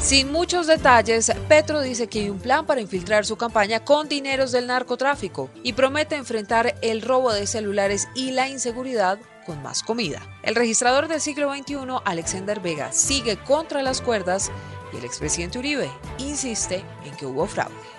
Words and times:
Sin 0.00 0.30
muchos 0.30 0.66
detalles, 0.66 1.32
Petro 1.48 1.80
dice 1.80 2.06
que 2.06 2.20
hay 2.20 2.30
un 2.30 2.38
plan 2.38 2.66
para 2.66 2.80
infiltrar 2.80 3.24
su 3.24 3.36
campaña 3.36 3.84
con 3.84 4.08
dineros 4.08 4.52
del 4.52 4.66
narcotráfico 4.66 5.50
y 5.64 5.72
promete 5.72 6.14
enfrentar 6.16 6.76
el 6.82 7.02
robo 7.02 7.32
de 7.32 7.46
celulares 7.46 8.06
y 8.14 8.30
la 8.30 8.48
inseguridad 8.48 9.18
con 9.46 9.62
más 9.62 9.82
comida. 9.82 10.20
El 10.42 10.54
registrador 10.54 11.08
del 11.08 11.20
siglo 11.20 11.52
XXI, 11.52 11.76
Alexander 12.04 12.60
Vega, 12.60 12.92
sigue 12.92 13.36
contra 13.36 13.82
las 13.82 14.00
cuerdas 14.00 14.52
y 14.92 14.98
el 14.98 15.04
expresidente 15.04 15.58
Uribe 15.58 15.90
insiste 16.18 16.84
en 17.04 17.16
que 17.16 17.26
hubo 17.26 17.46
fraude. 17.46 17.95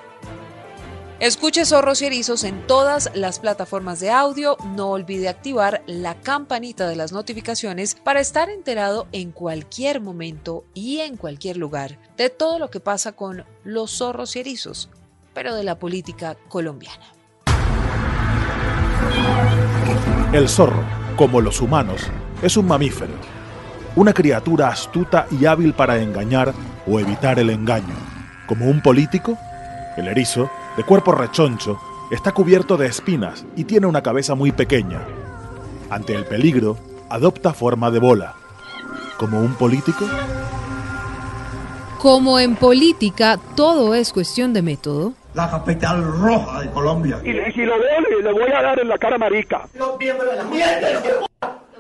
Escuche 1.20 1.66
Zorros 1.66 2.04
y 2.04 2.06
Erizos 2.06 2.44
en 2.44 2.68
todas 2.68 3.10
las 3.16 3.40
plataformas 3.40 4.00
de 4.00 4.12
audio. 4.12 4.56
No 4.76 4.92
olvide 4.92 5.30
activar 5.30 5.82
la 5.88 6.14
campanita 6.14 6.88
de 6.88 6.96
las 6.96 7.12
notificaciones 7.12 7.96
para 7.96 8.20
estar 8.20 8.52
enterado 8.52 9.08
en 9.12 9.32
cualquier 9.32 10.00
momento 10.00 10.64
y 10.76 11.00
en 11.00 11.18
cualquier 11.18 11.58
lugar 11.58 11.98
de 12.18 12.30
todo 12.30 12.60
lo 12.60 12.70
que 12.70 12.80
pasa 12.80 13.14
con 13.14 13.46
los 13.64 13.98
zorros 13.98 14.36
y 14.36 14.42
erizos, 14.42 14.92
pero 15.34 15.56
de 15.56 15.64
la 15.64 15.80
política 15.80 16.38
colombiana. 16.50 17.06
El 20.34 20.48
zorro, 20.48 20.84
como 21.16 21.42
los 21.42 21.62
humanos, 21.62 22.04
es 22.44 22.58
un 22.58 22.68
mamífero, 22.68 23.14
una 23.96 24.14
criatura 24.14 24.68
astuta 24.68 25.26
y 25.32 25.48
hábil 25.48 25.74
para 25.74 26.00
engañar 26.00 26.54
o 26.86 27.00
evitar 27.00 27.40
el 27.40 27.50
engaño. 27.50 27.96
Como 28.46 28.68
un 28.68 28.84
político, 28.84 29.36
el 29.98 30.10
erizo 30.10 30.48
de 30.78 30.84
cuerpo 30.84 31.12
rechoncho, 31.12 31.80
está 32.12 32.32
cubierto 32.32 32.78
de 32.78 32.86
espinas 32.86 33.46
y 33.56 33.66
tiene 33.66 33.88
una 33.88 34.04
cabeza 34.04 34.36
muy 34.36 34.52
pequeña. 34.52 35.02
Ante 35.90 36.14
el 36.14 36.26
peligro, 36.26 36.78
adopta 37.10 37.54
forma 37.54 37.90
de 37.92 38.00
bola. 38.00 38.36
¿Como 39.18 39.42
un 39.42 39.56
político? 39.56 40.06
Como 41.98 42.40
en 42.40 42.56
política 42.56 43.40
todo 43.56 43.96
es 43.96 44.14
cuestión 44.14 44.54
de 44.54 44.62
método. 44.62 45.14
La 45.34 45.50
capital 45.50 46.04
roja 46.04 46.62
de 46.62 46.70
Colombia. 46.70 47.20
Y, 47.24 47.32
y 47.32 47.52
si 47.54 47.66
lo 47.66 47.74
veo, 47.80 48.22
le 48.22 48.32
voy 48.32 48.52
a 48.52 48.62
dar 48.62 48.80
en 48.80 48.88
la 48.88 48.98
cara 48.98 49.18
marica. 49.18 49.68
Los 49.74 49.98
miembros 49.98 50.30
de 50.30 50.38
la 50.38 50.44
mierda, 50.44 51.27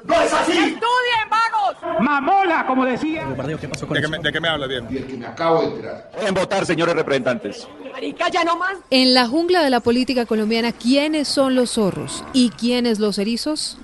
¡No 0.07 0.21
es 0.21 0.33
así! 0.33 0.51
¡Estudien, 0.51 1.29
vagos! 1.29 2.01
¡Mamola, 2.01 2.65
como 2.65 2.85
decía! 2.85 3.25
¿De 3.27 3.57
qué, 4.01 4.07
me, 4.07 4.19
¿De 4.19 4.31
qué 4.31 4.39
me 4.39 4.47
habla 4.47 4.67
bien? 4.67 4.87
Y 4.89 4.97
el 4.97 5.05
que 5.05 5.17
me 5.17 5.25
acabo 5.25 5.61
de 5.61 5.67
enterar. 5.67 6.11
En 6.21 6.33
votar, 6.33 6.65
señores 6.65 6.95
representantes. 6.95 7.67
Marica, 7.91 8.29
ya 8.29 8.43
no 8.43 8.55
más. 8.57 8.77
En 8.89 9.13
la 9.13 9.27
jungla 9.27 9.63
de 9.63 9.69
la 9.69 9.81
política 9.81 10.25
colombiana, 10.25 10.71
¿quiénes 10.71 11.27
son 11.27 11.55
los 11.55 11.71
zorros 11.71 12.23
y 12.31 12.49
quiénes 12.51 12.99
los 12.99 13.17
erizos? 13.17 13.77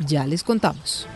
Ya 0.00 0.26
les 0.26 0.42
contamos. 0.42 1.06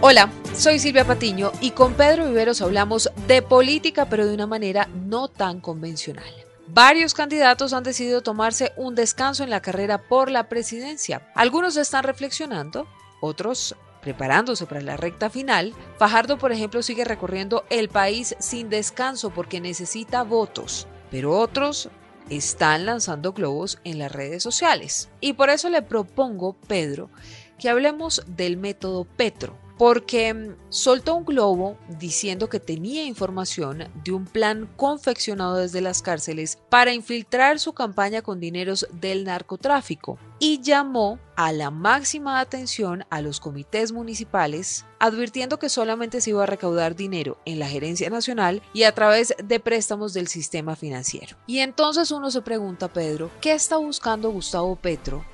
Hola, 0.00 0.30
soy 0.54 0.78
Silvia 0.78 1.04
Patiño 1.04 1.52
y 1.60 1.70
con 1.70 1.94
Pedro 1.94 2.26
Viveros 2.26 2.60
hablamos 2.60 3.10
de 3.26 3.42
política, 3.42 4.06
pero 4.08 4.26
de 4.26 4.34
una 4.34 4.46
manera 4.46 4.88
no 5.06 5.28
tan 5.28 5.60
convencional. 5.60 6.45
Varios 6.68 7.14
candidatos 7.14 7.72
han 7.72 7.84
decidido 7.84 8.22
tomarse 8.22 8.72
un 8.76 8.94
descanso 8.94 9.44
en 9.44 9.50
la 9.50 9.60
carrera 9.60 10.02
por 10.08 10.30
la 10.30 10.48
presidencia. 10.48 11.30
Algunos 11.34 11.76
están 11.76 12.02
reflexionando, 12.02 12.88
otros 13.20 13.76
preparándose 14.02 14.66
para 14.66 14.80
la 14.80 14.96
recta 14.96 15.30
final. 15.30 15.74
Fajardo, 15.98 16.38
por 16.38 16.52
ejemplo, 16.52 16.82
sigue 16.82 17.04
recorriendo 17.04 17.64
el 17.70 17.88
país 17.88 18.36
sin 18.38 18.68
descanso 18.68 19.30
porque 19.30 19.60
necesita 19.60 20.22
votos, 20.22 20.86
pero 21.10 21.38
otros 21.38 21.88
están 22.30 22.86
lanzando 22.86 23.32
globos 23.32 23.78
en 23.84 23.98
las 23.98 24.12
redes 24.12 24.42
sociales. 24.42 25.08
Y 25.20 25.34
por 25.34 25.50
eso 25.50 25.68
le 25.68 25.82
propongo, 25.82 26.54
Pedro, 26.66 27.10
que 27.58 27.68
hablemos 27.68 28.22
del 28.26 28.56
método 28.56 29.04
Petro, 29.04 29.56
porque 29.78 30.54
soltó 30.68 31.14
un 31.16 31.24
globo 31.24 31.78
diciendo 31.98 32.48
que 32.48 32.60
tenía 32.60 33.04
información 33.04 33.88
de 34.04 34.12
un 34.12 34.24
plan 34.24 34.68
confeccionado 34.76 35.56
desde 35.56 35.80
las 35.80 36.02
cárceles 36.02 36.58
para 36.70 36.92
infiltrar 36.92 37.58
su 37.58 37.72
campaña 37.72 38.22
con 38.22 38.40
dineros 38.40 38.86
del 38.92 39.24
narcotráfico 39.24 40.18
y 40.38 40.60
llamó 40.60 41.18
a 41.34 41.52
la 41.52 41.70
máxima 41.70 42.40
atención 42.40 43.04
a 43.10 43.20
los 43.20 43.40
comités 43.40 43.92
municipales, 43.92 44.84
advirtiendo 44.98 45.58
que 45.58 45.68
solamente 45.68 46.20
se 46.20 46.30
iba 46.30 46.42
a 46.42 46.46
recaudar 46.46 46.96
dinero 46.96 47.38
en 47.44 47.58
la 47.58 47.68
gerencia 47.68 48.10
nacional 48.10 48.62
y 48.72 48.84
a 48.84 48.92
través 48.92 49.34
de 49.42 49.60
préstamos 49.60 50.12
del 50.14 50.28
sistema 50.28 50.76
financiero. 50.76 51.36
Y 51.46 51.58
entonces 51.58 52.10
uno 52.10 52.30
se 52.30 52.42
pregunta, 52.42 52.88
Pedro, 52.88 53.30
¿qué 53.40 53.52
está 53.52 53.76
buscando 53.76 54.30
Gustavo 54.30 54.76
Petro 54.76 55.24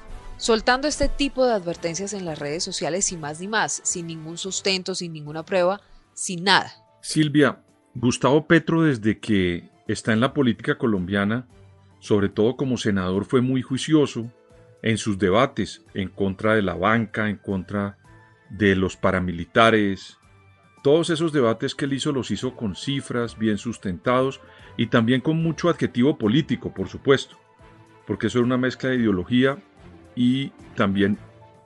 soltando 0.42 0.88
este 0.88 1.08
tipo 1.08 1.46
de 1.46 1.52
advertencias 1.52 2.12
en 2.12 2.24
las 2.24 2.36
redes 2.36 2.64
sociales 2.64 3.04
sin 3.04 3.20
más 3.20 3.40
ni 3.40 3.46
más, 3.46 3.80
sin 3.84 4.08
ningún 4.08 4.36
sustento, 4.36 4.96
sin 4.96 5.12
ninguna 5.12 5.44
prueba, 5.44 5.80
sin 6.14 6.42
nada. 6.42 6.72
Silvia, 7.00 7.62
Gustavo 7.94 8.48
Petro 8.48 8.82
desde 8.82 9.20
que 9.20 9.70
está 9.86 10.12
en 10.12 10.18
la 10.18 10.34
política 10.34 10.76
colombiana, 10.78 11.46
sobre 12.00 12.28
todo 12.28 12.56
como 12.56 12.76
senador, 12.76 13.24
fue 13.24 13.40
muy 13.40 13.62
juicioso 13.62 14.32
en 14.82 14.98
sus 14.98 15.16
debates 15.16 15.84
en 15.94 16.08
contra 16.08 16.56
de 16.56 16.62
la 16.62 16.74
banca, 16.74 17.28
en 17.28 17.36
contra 17.36 17.96
de 18.50 18.74
los 18.74 18.96
paramilitares. 18.96 20.18
Todos 20.82 21.10
esos 21.10 21.32
debates 21.32 21.76
que 21.76 21.84
él 21.84 21.92
hizo 21.92 22.10
los 22.10 22.32
hizo 22.32 22.56
con 22.56 22.74
cifras 22.74 23.38
bien 23.38 23.58
sustentados 23.58 24.40
y 24.76 24.88
también 24.88 25.20
con 25.20 25.40
mucho 25.40 25.68
adjetivo 25.68 26.18
político, 26.18 26.74
por 26.74 26.88
supuesto, 26.88 27.38
porque 28.08 28.26
eso 28.26 28.38
era 28.38 28.46
una 28.46 28.58
mezcla 28.58 28.90
de 28.90 28.96
ideología 28.96 29.62
y 30.14 30.52
también 30.76 31.18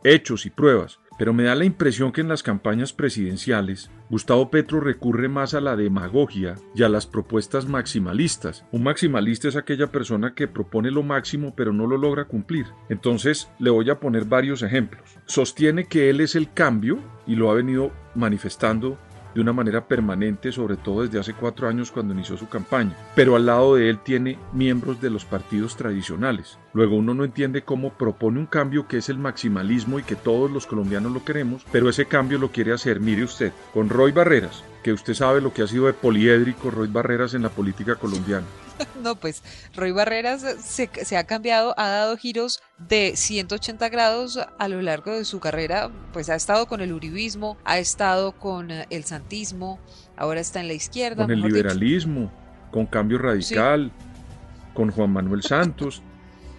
hechos 0.04 0.46
y 0.46 0.50
pruebas. 0.50 1.00
Pero 1.18 1.32
me 1.32 1.44
da 1.44 1.54
la 1.54 1.64
impresión 1.64 2.12
que 2.12 2.20
en 2.20 2.28
las 2.28 2.42
campañas 2.42 2.92
presidenciales 2.92 3.90
Gustavo 4.10 4.50
Petro 4.50 4.80
recurre 4.80 5.28
más 5.28 5.54
a 5.54 5.60
la 5.60 5.74
demagogia 5.74 6.56
y 6.74 6.82
a 6.82 6.88
las 6.88 7.06
propuestas 7.06 7.66
maximalistas. 7.66 8.64
Un 8.70 8.84
maximalista 8.84 9.48
es 9.48 9.56
aquella 9.56 9.88
persona 9.88 10.34
que 10.34 10.46
propone 10.46 10.90
lo 10.90 11.02
máximo 11.02 11.54
pero 11.56 11.72
no 11.72 11.86
lo 11.86 11.96
logra 11.96 12.26
cumplir. 12.26 12.66
Entonces 12.88 13.48
le 13.58 13.70
voy 13.70 13.88
a 13.90 13.98
poner 13.98 14.26
varios 14.26 14.62
ejemplos. 14.62 15.18
Sostiene 15.24 15.86
que 15.86 16.10
él 16.10 16.20
es 16.20 16.34
el 16.36 16.52
cambio 16.52 16.98
y 17.26 17.34
lo 17.34 17.50
ha 17.50 17.54
venido 17.54 17.90
manifestando 18.14 18.98
de 19.34 19.42
una 19.42 19.52
manera 19.52 19.86
permanente, 19.86 20.50
sobre 20.50 20.76
todo 20.76 21.02
desde 21.02 21.20
hace 21.20 21.34
cuatro 21.34 21.68
años 21.68 21.90
cuando 21.90 22.14
inició 22.14 22.38
su 22.38 22.48
campaña. 22.48 22.96
Pero 23.14 23.36
al 23.36 23.44
lado 23.44 23.74
de 23.74 23.90
él 23.90 23.98
tiene 23.98 24.38
miembros 24.54 25.00
de 25.02 25.10
los 25.10 25.26
partidos 25.26 25.76
tradicionales. 25.76 26.58
Luego 26.76 26.96
uno 26.96 27.14
no 27.14 27.24
entiende 27.24 27.62
cómo 27.62 27.94
propone 27.94 28.38
un 28.38 28.44
cambio 28.44 28.86
que 28.86 28.98
es 28.98 29.08
el 29.08 29.16
maximalismo 29.16 29.98
y 29.98 30.02
que 30.02 30.14
todos 30.14 30.50
los 30.50 30.66
colombianos 30.66 31.10
lo 31.10 31.24
queremos, 31.24 31.64
pero 31.72 31.88
ese 31.88 32.04
cambio 32.04 32.36
lo 32.36 32.52
quiere 32.52 32.74
hacer, 32.74 33.00
mire 33.00 33.24
usted, 33.24 33.50
con 33.72 33.88
Roy 33.88 34.12
Barreras, 34.12 34.62
que 34.82 34.92
usted 34.92 35.14
sabe 35.14 35.40
lo 35.40 35.54
que 35.54 35.62
ha 35.62 35.66
sido 35.66 35.86
de 35.86 35.94
poliédrico 35.94 36.70
Roy 36.70 36.88
Barreras 36.88 37.32
en 37.32 37.40
la 37.40 37.48
política 37.48 37.94
colombiana. 37.94 38.44
No, 39.02 39.14
pues 39.16 39.42
Roy 39.74 39.92
Barreras 39.92 40.42
se, 40.62 40.90
se, 41.02 41.16
ha 41.16 41.24
cambiado, 41.24 41.72
ha 41.78 41.88
dado 41.88 42.14
giros 42.18 42.60
de 42.76 43.12
180 43.16 43.88
grados 43.88 44.38
a 44.58 44.68
lo 44.68 44.82
largo 44.82 45.12
de 45.12 45.24
su 45.24 45.40
carrera, 45.40 45.90
pues 46.12 46.28
ha 46.28 46.34
estado 46.34 46.66
con 46.66 46.82
el 46.82 46.92
uribismo, 46.92 47.56
ha 47.64 47.78
estado 47.78 48.32
con 48.32 48.70
el 48.70 49.04
santismo, 49.04 49.78
ahora 50.14 50.40
está 50.40 50.60
en 50.60 50.66
la 50.66 50.74
izquierda. 50.74 51.22
Con 51.24 51.32
el 51.32 51.40
liberalismo, 51.40 52.20
dicho. 52.20 52.70
con 52.70 52.84
cambio 52.84 53.16
radical, 53.16 53.92
sí. 53.96 54.74
con 54.74 54.90
Juan 54.90 55.10
Manuel 55.10 55.42
Santos. 55.42 56.02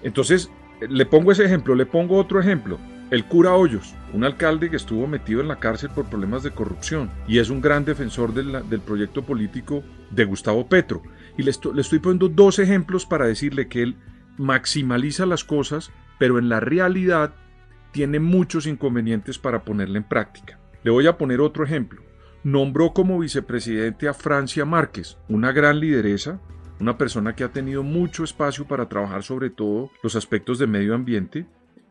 Entonces, 0.07 0.49
le 0.79 1.05
pongo 1.05 1.33
ese 1.33 1.43
ejemplo, 1.43 1.75
le 1.75 1.85
pongo 1.85 2.15
otro 2.15 2.39
ejemplo. 2.39 2.79
El 3.11 3.25
cura 3.25 3.55
Hoyos, 3.55 3.93
un 4.13 4.23
alcalde 4.23 4.69
que 4.69 4.77
estuvo 4.77 5.05
metido 5.05 5.41
en 5.41 5.49
la 5.49 5.59
cárcel 5.59 5.89
por 5.93 6.05
problemas 6.05 6.43
de 6.43 6.51
corrupción 6.51 7.11
y 7.27 7.39
es 7.39 7.49
un 7.49 7.59
gran 7.59 7.83
defensor 7.83 8.33
de 8.33 8.45
la, 8.45 8.61
del 8.61 8.79
proyecto 8.79 9.23
político 9.23 9.83
de 10.11 10.23
Gustavo 10.23 10.65
Petro. 10.69 11.03
Y 11.37 11.43
le, 11.43 11.51
estoy, 11.51 11.73
le 11.75 11.81
estoy 11.81 11.99
poniendo 11.99 12.29
dos 12.29 12.57
ejemplos 12.57 13.05
para 13.05 13.25
decirle 13.25 13.67
que 13.67 13.83
él 13.83 13.97
maximaliza 14.37 15.25
las 15.25 15.43
cosas, 15.43 15.91
pero 16.19 16.39
en 16.39 16.47
la 16.47 16.61
realidad 16.61 17.33
tiene 17.91 18.21
muchos 18.21 18.65
inconvenientes 18.65 19.37
para 19.37 19.65
ponerla 19.65 19.97
en 19.97 20.05
práctica. 20.05 20.57
Le 20.83 20.91
voy 20.91 21.07
a 21.07 21.17
poner 21.17 21.41
otro 21.41 21.65
ejemplo. 21.65 22.01
Nombró 22.45 22.93
como 22.93 23.19
vicepresidente 23.19 24.07
a 24.07 24.13
Francia 24.13 24.63
Márquez, 24.63 25.17
una 25.27 25.51
gran 25.51 25.81
lideresa, 25.81 26.39
una 26.79 26.97
persona 26.97 27.35
que 27.35 27.43
ha 27.43 27.49
tenido 27.49 27.83
mucho 27.83 28.23
espacio 28.23 28.65
para 28.65 28.89
trabajar 28.89 29.23
sobre 29.23 29.49
todo 29.49 29.91
los 30.03 30.15
aspectos 30.15 30.59
de 30.59 30.67
medio 30.67 30.93
ambiente, 30.95 31.45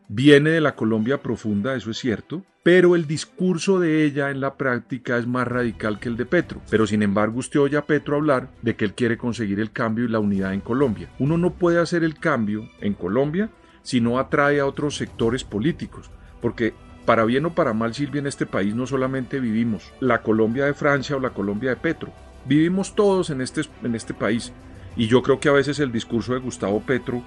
viene 0.07 0.51
de 0.51 0.61
la 0.61 0.75
Colombia 0.75 1.21
profunda, 1.21 1.75
eso 1.75 1.91
es 1.91 1.97
cierto, 1.97 2.43
pero 2.63 2.95
el 2.95 3.07
discurso 3.07 3.79
de 3.79 4.03
ella 4.03 4.29
en 4.29 4.41
la 4.41 4.55
práctica 4.55 5.17
es 5.17 5.27
más 5.27 5.47
radical 5.47 5.99
que 5.99 6.09
el 6.09 6.17
de 6.17 6.25
Petro. 6.25 6.61
Pero 6.69 6.85
sin 6.87 7.01
embargo 7.01 7.39
usted 7.39 7.59
oye 7.59 7.77
a 7.77 7.85
Petro 7.85 8.17
hablar 8.17 8.49
de 8.61 8.75
que 8.75 8.85
él 8.85 8.93
quiere 8.93 9.17
conseguir 9.17 9.59
el 9.59 9.71
cambio 9.71 10.05
y 10.05 10.09
la 10.09 10.19
unidad 10.19 10.53
en 10.53 10.61
Colombia. 10.61 11.09
Uno 11.19 11.37
no 11.37 11.53
puede 11.53 11.79
hacer 11.79 12.03
el 12.03 12.19
cambio 12.19 12.69
en 12.81 12.93
Colombia 12.93 13.49
si 13.83 14.01
no 14.01 14.19
atrae 14.19 14.59
a 14.59 14.65
otros 14.65 14.97
sectores 14.97 15.45
políticos, 15.45 16.11
porque 16.41 16.73
para 17.05 17.23
bien 17.23 17.45
o 17.45 17.55
para 17.55 17.71
mal, 17.71 17.93
Silvia, 17.93 18.19
en 18.19 18.27
este 18.27 18.45
país 18.45 18.75
no 18.75 18.85
solamente 18.85 19.39
vivimos 19.39 19.93
la 20.01 20.21
Colombia 20.21 20.65
de 20.65 20.73
Francia 20.73 21.15
o 21.15 21.21
la 21.21 21.29
Colombia 21.29 21.69
de 21.69 21.77
Petro, 21.77 22.11
vivimos 22.45 22.95
todos 22.95 23.29
en 23.29 23.39
este, 23.39 23.61
en 23.81 23.95
este 23.95 24.13
país. 24.13 24.51
Y 24.97 25.07
yo 25.07 25.21
creo 25.21 25.39
que 25.39 25.49
a 25.49 25.53
veces 25.53 25.79
el 25.79 25.91
discurso 25.91 26.33
de 26.33 26.39
Gustavo 26.39 26.81
Petro 26.81 27.21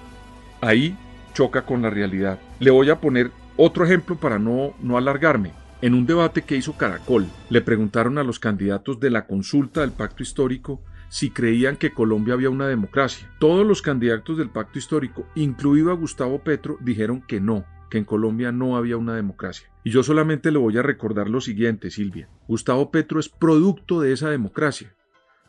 ahí 0.61 0.97
choca 1.33 1.63
con 1.63 1.83
la 1.83 1.91
realidad. 1.91 2.41
Le 2.59 2.71
voy 2.71 2.91
a 2.91 3.01
poner 3.01 3.31
otro 3.57 3.85
ejemplo 3.85 4.17
para 4.17 4.39
no, 4.39 4.75
no 4.83 4.99
alargarme. 4.99 5.53
En 5.83 5.95
un 5.95 6.05
debate 6.05 6.43
que 6.43 6.57
hizo 6.57 6.77
Caracol, 6.77 7.27
le 7.49 7.63
preguntaron 7.63 8.19
a 8.19 8.25
los 8.25 8.39
candidatos 8.39 9.01
de 9.01 9.11
la 9.11 9.27
consulta 9.27 9.81
del 9.81 9.93
pacto 9.93 10.23
histórico 10.23 10.83
si 11.09 11.31
creían 11.31 11.77
que 11.77 11.93
Colombia 11.93 12.35
había 12.35 12.51
una 12.51 12.69
democracia. 12.69 13.31
Todos 13.39 13.67
los 13.67 13.83
candidatos 13.83 14.37
del 14.37 14.51
pacto 14.51 14.79
histórico, 14.79 15.27
incluido 15.35 15.91
a 15.91 15.95
Gustavo 15.95 16.41
Petro, 16.41 16.77
dijeron 16.81 17.23
que 17.27 17.41
no, 17.41 17.65
que 17.91 17.99
en 17.99 18.05
Colombia 18.05 18.53
no 18.53 18.77
había 18.77 18.97
una 18.97 19.17
democracia. 19.17 19.69
Y 19.83 19.91
yo 19.91 20.03
solamente 20.03 20.51
le 20.51 20.59
voy 20.59 20.77
a 20.77 20.83
recordar 20.83 21.29
lo 21.29 21.41
siguiente, 21.41 21.91
Silvia. 21.91 22.29
Gustavo 22.47 22.91
Petro 22.91 23.19
es 23.19 23.29
producto 23.29 24.01
de 24.01 24.13
esa 24.13 24.29
democracia. 24.29 24.95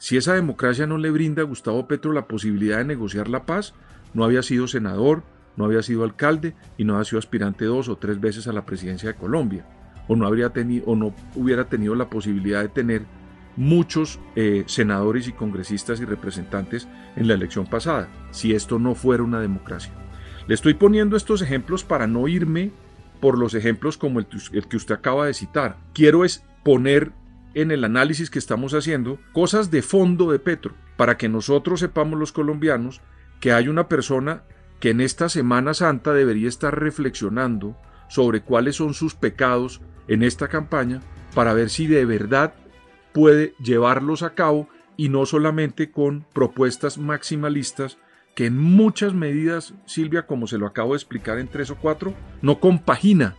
Si 0.02 0.18
esa 0.18 0.34
democracia 0.34 0.88
no 0.88 0.98
le 0.98 1.12
brinda 1.12 1.44
a 1.44 1.46
Gustavo 1.46 1.88
Petro 1.88 2.12
la 2.12 2.26
posibilidad 2.26 2.80
de 2.80 2.86
negociar 2.86 3.28
la 3.28 3.46
paz, 3.46 3.76
no 4.16 4.24
había 4.24 4.42
sido 4.42 4.68
senador, 4.68 5.22
no 5.56 5.66
había 5.66 5.84
sido 5.84 6.04
alcalde 6.04 6.56
y 6.76 6.86
no 6.86 6.96
había 6.96 7.06
sido 7.06 7.20
aspirante 7.20 7.66
dos 7.66 7.88
o 7.88 7.98
tres 7.98 8.20
veces 8.20 8.48
a 8.48 8.52
la 8.52 8.66
presidencia 8.66 9.10
de 9.10 9.16
Colombia. 9.16 9.64
O 10.08 10.16
no, 10.16 10.26
habría 10.26 10.50
tenido, 10.50 10.86
o 10.88 10.96
no 10.96 11.14
hubiera 11.36 11.66
tenido 11.66 11.94
la 11.94 12.10
posibilidad 12.10 12.64
de 12.64 12.70
tener 12.70 13.04
muchos 13.56 14.20
eh, 14.36 14.64
senadores 14.66 15.28
y 15.28 15.34
congresistas 15.34 16.02
y 16.02 16.06
representantes 16.06 16.88
en 17.16 17.28
la 17.28 17.36
elección 17.36 17.68
pasada, 17.68 18.10
si 18.32 18.56
esto 18.56 18.80
no 18.80 18.96
fuera 18.96 19.22
una 19.22 19.40
democracia. 19.40 19.94
Le 20.48 20.56
estoy 20.56 20.74
poniendo 20.74 21.16
estos 21.16 21.44
ejemplos 21.44 21.84
para 21.84 22.08
no 22.08 22.28
irme 22.28 22.72
por 23.20 23.38
los 23.38 23.54
ejemplos 23.54 24.00
como 24.00 24.18
el, 24.18 24.26
el 24.52 24.68
que 24.68 24.78
usted 24.78 24.96
acaba 24.96 25.28
de 25.28 25.36
citar. 25.36 25.78
Quiero 25.94 26.26
es 26.26 26.44
poner 26.64 27.12
en 27.54 27.72
el 27.72 27.84
análisis 27.84 28.30
que 28.30 28.40
estamos 28.40 28.74
haciendo 28.74 29.20
cosas 29.34 29.72
de 29.72 29.82
fondo 29.82 30.32
de 30.32 30.40
Petro, 30.40 30.74
para 30.98 31.18
que 31.18 31.30
nosotros 31.30 31.80
sepamos 31.80 32.20
los 32.20 32.32
colombianos 32.32 33.02
que 33.40 33.52
hay 33.54 33.68
una 33.68 33.88
persona 33.88 34.44
que 34.80 34.92
en 34.92 35.02
esta 35.02 35.30
Semana 35.30 35.74
Santa 35.74 36.14
debería 36.14 36.48
estar 36.48 36.80
reflexionando 36.80 37.78
sobre 38.10 38.42
cuáles 38.42 38.76
son 38.76 38.94
sus 38.94 39.16
pecados 39.16 39.82
en 40.08 40.24
esta 40.24 40.48
campaña 40.48 41.02
para 41.34 41.54
ver 41.54 41.70
si 41.70 41.88
de 41.88 42.06
verdad 42.06 42.54
puede 43.14 43.54
llevarlos 43.60 44.24
a 44.24 44.34
cabo 44.34 44.68
y 44.98 45.10
no 45.10 45.26
solamente 45.26 45.92
con 45.92 46.26
propuestas 46.34 46.98
maximalistas 46.98 47.98
que 48.36 48.46
en 48.46 48.58
muchas 48.58 49.14
medidas, 49.14 49.74
Silvia, 49.86 50.26
como 50.26 50.48
se 50.48 50.58
lo 50.58 50.66
acabo 50.66 50.94
de 50.94 50.98
explicar 50.98 51.38
en 51.38 51.48
tres 51.48 51.70
o 51.70 51.76
cuatro, 51.76 52.14
no 52.42 52.60
compagina 52.60 53.36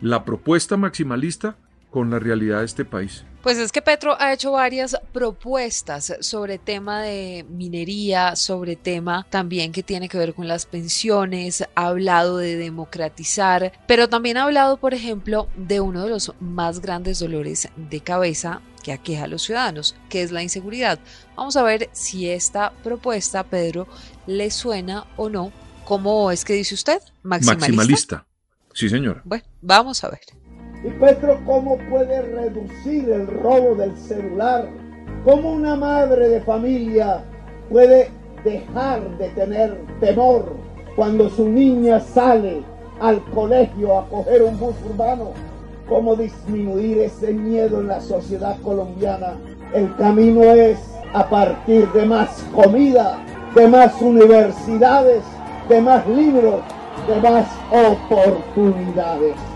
la 0.00 0.24
propuesta 0.24 0.76
maximalista 0.76 1.56
con 1.90 2.10
la 2.10 2.18
realidad 2.18 2.60
de 2.60 2.64
este 2.64 2.84
país. 2.84 3.24
Pues 3.42 3.58
es 3.58 3.72
que 3.72 3.82
Petro 3.82 4.16
ha 4.20 4.32
hecho 4.32 4.52
varias 4.52 4.96
propuestas 5.12 6.14
sobre 6.20 6.58
tema 6.58 7.02
de 7.02 7.44
minería, 7.48 8.36
sobre 8.36 8.76
tema 8.76 9.26
también 9.30 9.72
que 9.72 9.82
tiene 9.82 10.08
que 10.08 10.16
ver 10.16 10.32
con 10.32 10.46
las 10.46 10.64
pensiones, 10.64 11.64
ha 11.74 11.86
hablado 11.86 12.36
de 12.38 12.56
democratizar, 12.56 13.72
pero 13.88 14.08
también 14.08 14.36
ha 14.36 14.44
hablado, 14.44 14.76
por 14.76 14.94
ejemplo, 14.94 15.48
de 15.56 15.80
uno 15.80 16.04
de 16.04 16.10
los 16.10 16.32
más 16.38 16.80
grandes 16.80 17.18
dolores 17.18 17.68
de 17.76 18.00
cabeza 18.00 18.60
que 18.84 18.92
aqueja 18.92 19.24
a 19.24 19.28
los 19.28 19.42
ciudadanos, 19.42 19.96
que 20.08 20.22
es 20.22 20.30
la 20.30 20.44
inseguridad. 20.44 21.00
Vamos 21.36 21.56
a 21.56 21.64
ver 21.64 21.90
si 21.92 22.28
esta 22.28 22.72
propuesta, 22.84 23.42
Pedro, 23.42 23.88
le 24.26 24.52
suena 24.52 25.06
o 25.16 25.28
no. 25.28 25.52
¿Cómo 25.84 26.30
es 26.30 26.44
que 26.44 26.52
dice 26.52 26.76
usted? 26.76 27.00
Maximalista. 27.24 27.66
Maximalista. 27.66 28.26
Sí, 28.72 28.88
señor. 28.88 29.20
Bueno, 29.24 29.44
vamos 29.60 30.02
a 30.04 30.10
ver. 30.10 30.20
¿Y 30.84 30.88
Petro 30.90 31.38
cómo 31.46 31.78
puede 31.88 32.22
reducir 32.22 33.08
el 33.08 33.28
robo 33.28 33.76
del 33.76 33.96
celular? 33.96 34.68
¿Cómo 35.24 35.52
una 35.52 35.76
madre 35.76 36.28
de 36.28 36.40
familia 36.40 37.22
puede 37.70 38.10
dejar 38.42 39.16
de 39.18 39.28
tener 39.28 39.78
temor 40.00 40.56
cuando 40.96 41.28
su 41.30 41.48
niña 41.48 42.00
sale 42.00 42.62
al 43.00 43.22
colegio 43.26 43.96
a 43.96 44.08
coger 44.08 44.42
un 44.42 44.58
bus 44.58 44.74
urbano? 44.90 45.30
¿Cómo 45.88 46.16
disminuir 46.16 46.98
ese 46.98 47.32
miedo 47.32 47.80
en 47.80 47.86
la 47.86 48.00
sociedad 48.00 48.56
colombiana? 48.62 49.36
El 49.72 49.94
camino 49.94 50.42
es 50.42 50.78
a 51.14 51.28
partir 51.28 51.86
de 51.92 52.06
más 52.06 52.44
comida, 52.52 53.20
de 53.54 53.68
más 53.68 54.02
universidades, 54.02 55.22
de 55.68 55.80
más 55.80 56.04
libros, 56.08 56.62
de 57.06 57.30
más 57.30 57.46
oportunidades. 57.70 59.51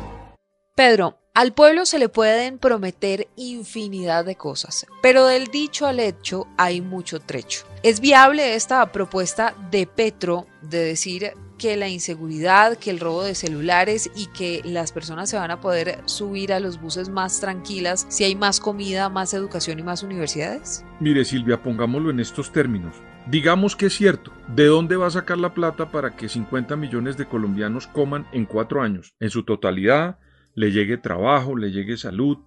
Pedro, 0.76 1.16
al 1.32 1.54
pueblo 1.54 1.86
se 1.86 1.98
le 1.98 2.10
pueden 2.10 2.58
prometer 2.58 3.28
infinidad 3.34 4.26
de 4.26 4.36
cosas, 4.36 4.86
pero 5.00 5.24
del 5.24 5.46
dicho 5.46 5.86
al 5.86 6.00
hecho 6.00 6.48
hay 6.58 6.82
mucho 6.82 7.18
trecho. 7.18 7.64
¿Es 7.82 7.98
viable 8.00 8.54
esta 8.54 8.92
propuesta 8.92 9.54
de 9.70 9.86
Petro 9.86 10.46
de 10.60 10.80
decir 10.80 11.32
que 11.56 11.78
la 11.78 11.88
inseguridad, 11.88 12.76
que 12.76 12.90
el 12.90 13.00
robo 13.00 13.22
de 13.22 13.34
celulares 13.34 14.10
y 14.14 14.26
que 14.26 14.60
las 14.66 14.92
personas 14.92 15.30
se 15.30 15.38
van 15.38 15.50
a 15.50 15.62
poder 15.62 16.00
subir 16.04 16.52
a 16.52 16.60
los 16.60 16.78
buses 16.78 17.08
más 17.08 17.40
tranquilas 17.40 18.04
si 18.10 18.24
hay 18.24 18.34
más 18.34 18.60
comida, 18.60 19.08
más 19.08 19.32
educación 19.32 19.78
y 19.78 19.82
más 19.82 20.02
universidades? 20.02 20.84
Mire 21.00 21.24
Silvia, 21.24 21.62
pongámoslo 21.62 22.10
en 22.10 22.20
estos 22.20 22.52
términos. 22.52 22.94
Digamos 23.30 23.76
que 23.76 23.86
es 23.86 23.94
cierto, 23.94 24.30
¿de 24.54 24.66
dónde 24.66 24.96
va 24.96 25.06
a 25.06 25.10
sacar 25.10 25.38
la 25.38 25.54
plata 25.54 25.90
para 25.90 26.16
que 26.16 26.28
50 26.28 26.76
millones 26.76 27.16
de 27.16 27.26
colombianos 27.26 27.86
coman 27.86 28.26
en 28.32 28.44
cuatro 28.44 28.82
años? 28.82 29.14
En 29.20 29.30
su 29.30 29.42
totalidad, 29.42 30.18
le 30.56 30.72
llegue 30.72 30.96
trabajo, 30.96 31.54
le 31.54 31.70
llegue 31.70 31.96
salud, 31.96 32.38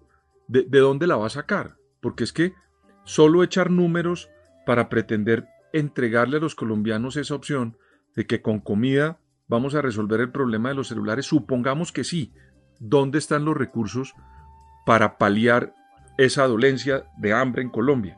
¿de, 0.48 0.66
dónde 0.68 1.08
la 1.08 1.16
va 1.16 1.28
a 1.28 1.30
sacar? 1.30 1.78
Porque 2.02 2.26
es 2.26 2.34
que 2.34 2.54
solo 3.06 3.44
echar 3.44 3.70
números 3.70 4.30
para 4.66 4.90
pretender 4.90 5.48
entregarle 5.72 6.38
a 6.38 6.40
los 6.42 6.56
colombianos 6.56 7.16
esa 7.16 7.36
opción 7.36 7.78
de 8.16 8.26
que 8.26 8.42
con 8.42 8.60
comida 8.60 9.20
vamos 9.48 9.76
a 9.76 9.82
resolver 9.82 10.20
el 10.20 10.32
problema 10.32 10.70
de 10.70 10.76
los 10.76 10.88
celulares, 10.88 11.28
supongamos 11.28 11.92
que 11.92 12.04
sí, 12.04 12.34
¿dónde 12.80 13.20
están 13.20 13.46
los 13.46 13.56
recursos 13.56 14.14
para 14.86 15.18
paliar 15.18 15.74
esa 16.18 16.48
dolencia 16.48 17.06
de 17.18 17.34
hambre 17.34 17.62
en 17.62 17.70
Colombia? 17.70 18.18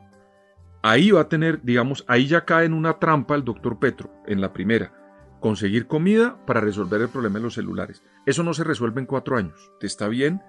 Ahí 0.82 1.10
va 1.10 1.20
a 1.20 1.28
tener, 1.28 1.62
digamos, 1.62 2.04
ahí 2.08 2.26
ya 2.26 2.44
cae 2.46 2.64
en 2.64 2.72
una 2.72 2.98
trampa 2.98 3.34
el 3.34 3.44
doctor 3.44 3.78
Petro, 3.78 4.10
en 4.26 4.40
la 4.40 4.52
primera 4.52 5.01
conseguir 5.42 5.86
comida 5.86 6.38
para 6.46 6.60
resolver 6.60 7.02
el 7.02 7.08
problema 7.10 7.38
de 7.38 7.42
los 7.42 7.54
celulares. 7.54 8.02
Eso 8.24 8.42
no 8.42 8.54
se 8.54 8.64
resuelve 8.64 9.00
en 9.00 9.06
cuatro 9.06 9.36
años. 9.36 9.72
¿Te 9.80 9.86
está 9.86 10.08
bien 10.08 10.40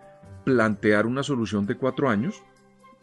plantear 0.46 1.06
una 1.06 1.24
solución 1.24 1.66
de 1.66 1.76
cuatro 1.76 2.10
años 2.10 2.42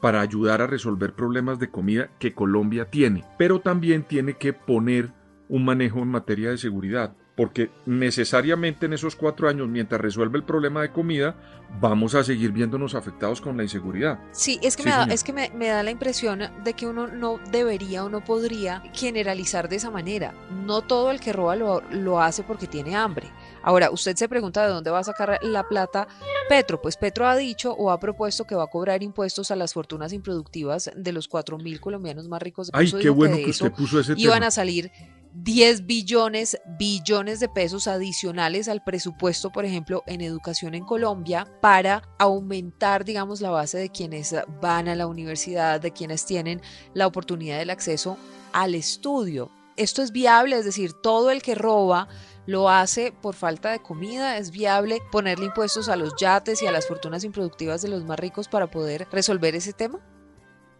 para 0.00 0.20
ayudar 0.20 0.62
a 0.62 0.66
resolver 0.66 1.14
problemas 1.14 1.58
de 1.58 1.70
comida 1.70 2.08
que 2.18 2.32
Colombia 2.32 2.86
tiene, 2.86 3.24
pero 3.36 3.60
también 3.60 4.04
tiene 4.04 4.34
que 4.34 4.52
poner 4.54 5.12
un 5.48 5.64
manejo 5.64 5.98
en 5.98 6.08
materia 6.08 6.50
de 6.50 6.58
seguridad 6.58 7.16
porque 7.40 7.70
necesariamente 7.86 8.84
en 8.84 8.92
esos 8.92 9.16
cuatro 9.16 9.48
años, 9.48 9.66
mientras 9.66 9.98
resuelve 9.98 10.36
el 10.36 10.44
problema 10.44 10.82
de 10.82 10.92
comida, 10.92 11.36
vamos 11.80 12.14
a 12.14 12.22
seguir 12.22 12.52
viéndonos 12.52 12.94
afectados 12.94 13.40
con 13.40 13.56
la 13.56 13.62
inseguridad. 13.62 14.18
Sí, 14.30 14.60
es 14.62 14.76
que, 14.76 14.82
me, 14.82 14.90
da, 14.90 15.04
es 15.04 15.24
que 15.24 15.32
me, 15.32 15.48
da 15.48 15.82
la 15.82 15.90
impresión 15.90 16.42
de 16.62 16.74
que 16.74 16.86
uno 16.86 17.06
no 17.06 17.40
debería 17.50 18.04
o 18.04 18.10
no 18.10 18.22
podría 18.22 18.82
generalizar 18.92 19.70
de 19.70 19.76
esa 19.76 19.90
manera. 19.90 20.34
No 20.66 20.82
todo 20.82 21.10
el 21.10 21.18
que 21.18 21.32
roba 21.32 21.56
lo, 21.56 21.80
lo 21.90 22.20
hace 22.20 22.42
porque 22.42 22.66
tiene 22.66 22.94
hambre. 22.94 23.30
Ahora, 23.62 23.90
usted 23.90 24.16
se 24.16 24.28
pregunta 24.28 24.62
de 24.62 24.68
dónde 24.74 24.90
va 24.90 24.98
a 24.98 25.04
sacar 25.04 25.38
la 25.40 25.66
plata 25.66 26.08
Petro. 26.50 26.82
Pues 26.82 26.98
Petro 26.98 27.26
ha 27.26 27.36
dicho 27.36 27.72
o 27.72 27.90
ha 27.90 28.00
propuesto 28.00 28.44
que 28.44 28.54
va 28.54 28.64
a 28.64 28.66
cobrar 28.66 29.02
impuestos 29.02 29.50
a 29.50 29.56
las 29.56 29.72
fortunas 29.72 30.12
improductivas 30.12 30.90
de 30.94 31.12
los 31.12 31.26
cuatro 31.26 31.56
mil 31.56 31.80
colombianos 31.80 32.28
más 32.28 32.42
ricos. 32.42 32.66
de 32.66 32.78
Ay, 32.78 32.92
qué 33.00 33.08
bueno 33.08 33.36
que, 33.36 33.48
usted 33.48 33.72
puso 33.72 34.00
ese 34.00 34.12
Iban 34.16 34.42
a 34.42 34.50
salir 34.50 34.90
10 35.32 35.86
billones, 35.86 36.60
billones 36.78 37.40
de 37.40 37.48
pesos 37.48 37.86
adicionales 37.86 38.68
al 38.68 38.82
presupuesto, 38.82 39.50
por 39.50 39.64
ejemplo, 39.64 40.02
en 40.06 40.20
educación 40.20 40.74
en 40.74 40.84
Colombia 40.84 41.46
para 41.60 42.02
aumentar, 42.18 43.04
digamos, 43.04 43.40
la 43.40 43.50
base 43.50 43.78
de 43.78 43.90
quienes 43.90 44.34
van 44.60 44.88
a 44.88 44.94
la 44.94 45.06
universidad, 45.06 45.80
de 45.80 45.92
quienes 45.92 46.26
tienen 46.26 46.60
la 46.94 47.06
oportunidad 47.06 47.58
del 47.58 47.70
acceso 47.70 48.16
al 48.52 48.74
estudio. 48.74 49.50
Esto 49.76 50.02
es 50.02 50.12
viable, 50.12 50.58
es 50.58 50.64
decir, 50.64 50.92
todo 50.92 51.30
el 51.30 51.42
que 51.42 51.54
roba 51.54 52.08
lo 52.46 52.68
hace 52.68 53.12
por 53.12 53.34
falta 53.34 53.70
de 53.70 53.80
comida, 53.80 54.36
es 54.36 54.50
viable 54.50 55.00
ponerle 55.12 55.46
impuestos 55.46 55.88
a 55.88 55.96
los 55.96 56.14
yates 56.18 56.62
y 56.62 56.66
a 56.66 56.72
las 56.72 56.88
fortunas 56.88 57.22
improductivas 57.22 57.82
de 57.82 57.88
los 57.88 58.04
más 58.04 58.18
ricos 58.18 58.48
para 58.48 58.70
poder 58.70 59.06
resolver 59.12 59.54
ese 59.54 59.72
tema. 59.72 60.00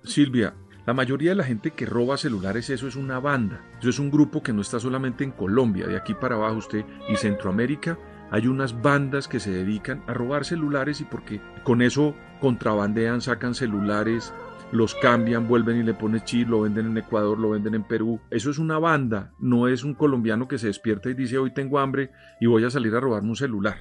Silvia, 0.04 0.54
la 0.90 0.94
mayoría 0.94 1.30
de 1.30 1.36
la 1.36 1.44
gente 1.44 1.70
que 1.70 1.86
roba 1.86 2.16
celulares, 2.16 2.68
eso 2.68 2.88
es 2.88 2.96
una 2.96 3.20
banda. 3.20 3.64
Eso 3.78 3.90
es 3.90 4.00
un 4.00 4.10
grupo 4.10 4.42
que 4.42 4.52
no 4.52 4.60
está 4.60 4.80
solamente 4.80 5.22
en 5.22 5.30
Colombia, 5.30 5.86
de 5.86 5.96
aquí 5.96 6.14
para 6.14 6.34
abajo 6.34 6.56
usted 6.56 6.84
y 7.08 7.14
Centroamérica, 7.14 7.96
hay 8.32 8.48
unas 8.48 8.82
bandas 8.82 9.28
que 9.28 9.38
se 9.38 9.52
dedican 9.52 10.02
a 10.08 10.14
robar 10.14 10.44
celulares 10.44 11.00
y 11.00 11.04
porque 11.04 11.40
con 11.62 11.80
eso 11.80 12.16
contrabandean, 12.40 13.20
sacan 13.20 13.54
celulares, 13.54 14.34
los 14.72 14.96
cambian, 14.96 15.46
vuelven 15.46 15.76
y 15.76 15.84
le 15.84 15.94
ponen 15.94 16.24
chip, 16.24 16.48
lo 16.48 16.62
venden 16.62 16.86
en 16.86 16.98
Ecuador, 16.98 17.38
lo 17.38 17.50
venden 17.50 17.76
en 17.76 17.84
Perú. 17.84 18.18
Eso 18.28 18.50
es 18.50 18.58
una 18.58 18.80
banda, 18.80 19.32
no 19.38 19.68
es 19.68 19.84
un 19.84 19.94
colombiano 19.94 20.48
que 20.48 20.58
se 20.58 20.66
despierta 20.66 21.08
y 21.08 21.14
dice 21.14 21.38
hoy 21.38 21.54
tengo 21.54 21.78
hambre 21.78 22.10
y 22.40 22.46
voy 22.46 22.64
a 22.64 22.70
salir 22.70 22.96
a 22.96 23.00
robarme 23.00 23.28
un 23.28 23.36
celular. 23.36 23.76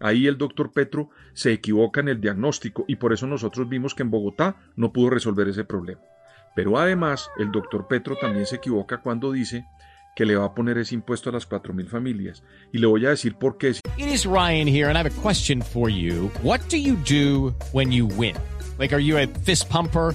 Ahí 0.00 0.26
el 0.26 0.36
doctor 0.36 0.72
Petro 0.72 1.10
se 1.34 1.52
equivoca 1.52 2.00
en 2.00 2.08
el 2.08 2.20
diagnóstico 2.20 2.84
y 2.88 2.96
por 2.96 3.12
eso 3.12 3.28
nosotros 3.28 3.68
vimos 3.68 3.94
que 3.94 4.02
en 4.02 4.10
Bogotá 4.10 4.56
no 4.74 4.92
pudo 4.92 5.10
resolver 5.10 5.46
ese 5.46 5.62
problema. 5.62 6.00
Pero 6.54 6.78
además 6.78 7.30
el 7.38 7.52
doctor 7.52 7.86
Petro 7.88 8.16
también 8.16 8.46
se 8.46 8.56
equivoca 8.56 8.98
cuando 8.98 9.32
dice 9.32 9.66
que 10.14 10.26
le 10.26 10.34
va 10.34 10.46
a 10.46 10.54
poner 10.54 10.78
ese 10.78 10.96
impuesto 10.96 11.30
a 11.30 11.32
las 11.32 11.48
4.000 11.48 11.86
familias. 11.86 12.42
Y 12.72 12.78
le 12.78 12.88
voy 12.88 13.06
a 13.06 13.10
decir 13.10 13.36
por 13.36 13.56
qué. 13.56 13.68
It 13.68 13.82
is 13.98 14.26
Ryan 14.26 14.66
here 14.66 14.88
and 14.88 14.96
I 14.96 15.00
have 15.00 15.06
a 15.06 15.22
question 15.22 15.62
for 15.62 15.88
you. 15.88 16.30
What 16.42 16.60
do 16.68 16.76
you 16.76 16.96
do 16.96 17.54
when 17.72 17.92
you 17.92 18.06
win? 18.06 18.34
Like, 18.78 18.92
are 18.94 19.00
you 19.00 19.16
a 19.18 19.26
fist 19.44 19.68
pumper? 19.68 20.14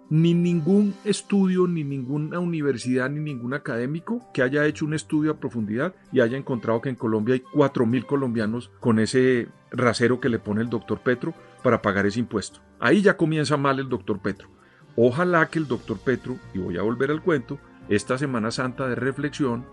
ni 0.11 0.33
ningún 0.33 0.93
estudio, 1.05 1.67
ni 1.67 1.85
ninguna 1.85 2.37
universidad, 2.39 3.09
ni 3.09 3.21
ningún 3.21 3.53
académico 3.53 4.21
que 4.33 4.43
haya 4.43 4.65
hecho 4.65 4.85
un 4.85 4.93
estudio 4.93 5.31
a 5.31 5.39
profundidad 5.39 5.95
y 6.11 6.19
haya 6.19 6.37
encontrado 6.37 6.81
que 6.81 6.89
en 6.89 6.95
Colombia 6.97 7.35
hay 7.35 7.43
4.000 7.53 8.05
colombianos 8.05 8.71
con 8.81 8.99
ese 8.99 9.47
rasero 9.71 10.19
que 10.19 10.27
le 10.27 10.37
pone 10.37 10.61
el 10.61 10.69
doctor 10.69 10.99
Petro 10.99 11.33
para 11.63 11.81
pagar 11.81 12.05
ese 12.05 12.19
impuesto. 12.19 12.59
Ahí 12.77 13.01
ya 13.01 13.15
comienza 13.15 13.55
mal 13.55 13.79
el 13.79 13.87
doctor 13.87 14.19
Petro. 14.19 14.49
Ojalá 14.97 15.45
que 15.45 15.59
el 15.59 15.67
doctor 15.67 15.97
Petro, 15.97 16.35
y 16.53 16.59
voy 16.59 16.77
a 16.77 16.81
volver 16.81 17.09
al 17.09 17.23
cuento, 17.23 17.57
esta 17.87 18.17
Semana 18.17 18.51
Santa 18.51 18.89
de 18.89 18.95
reflexión, 18.95 19.65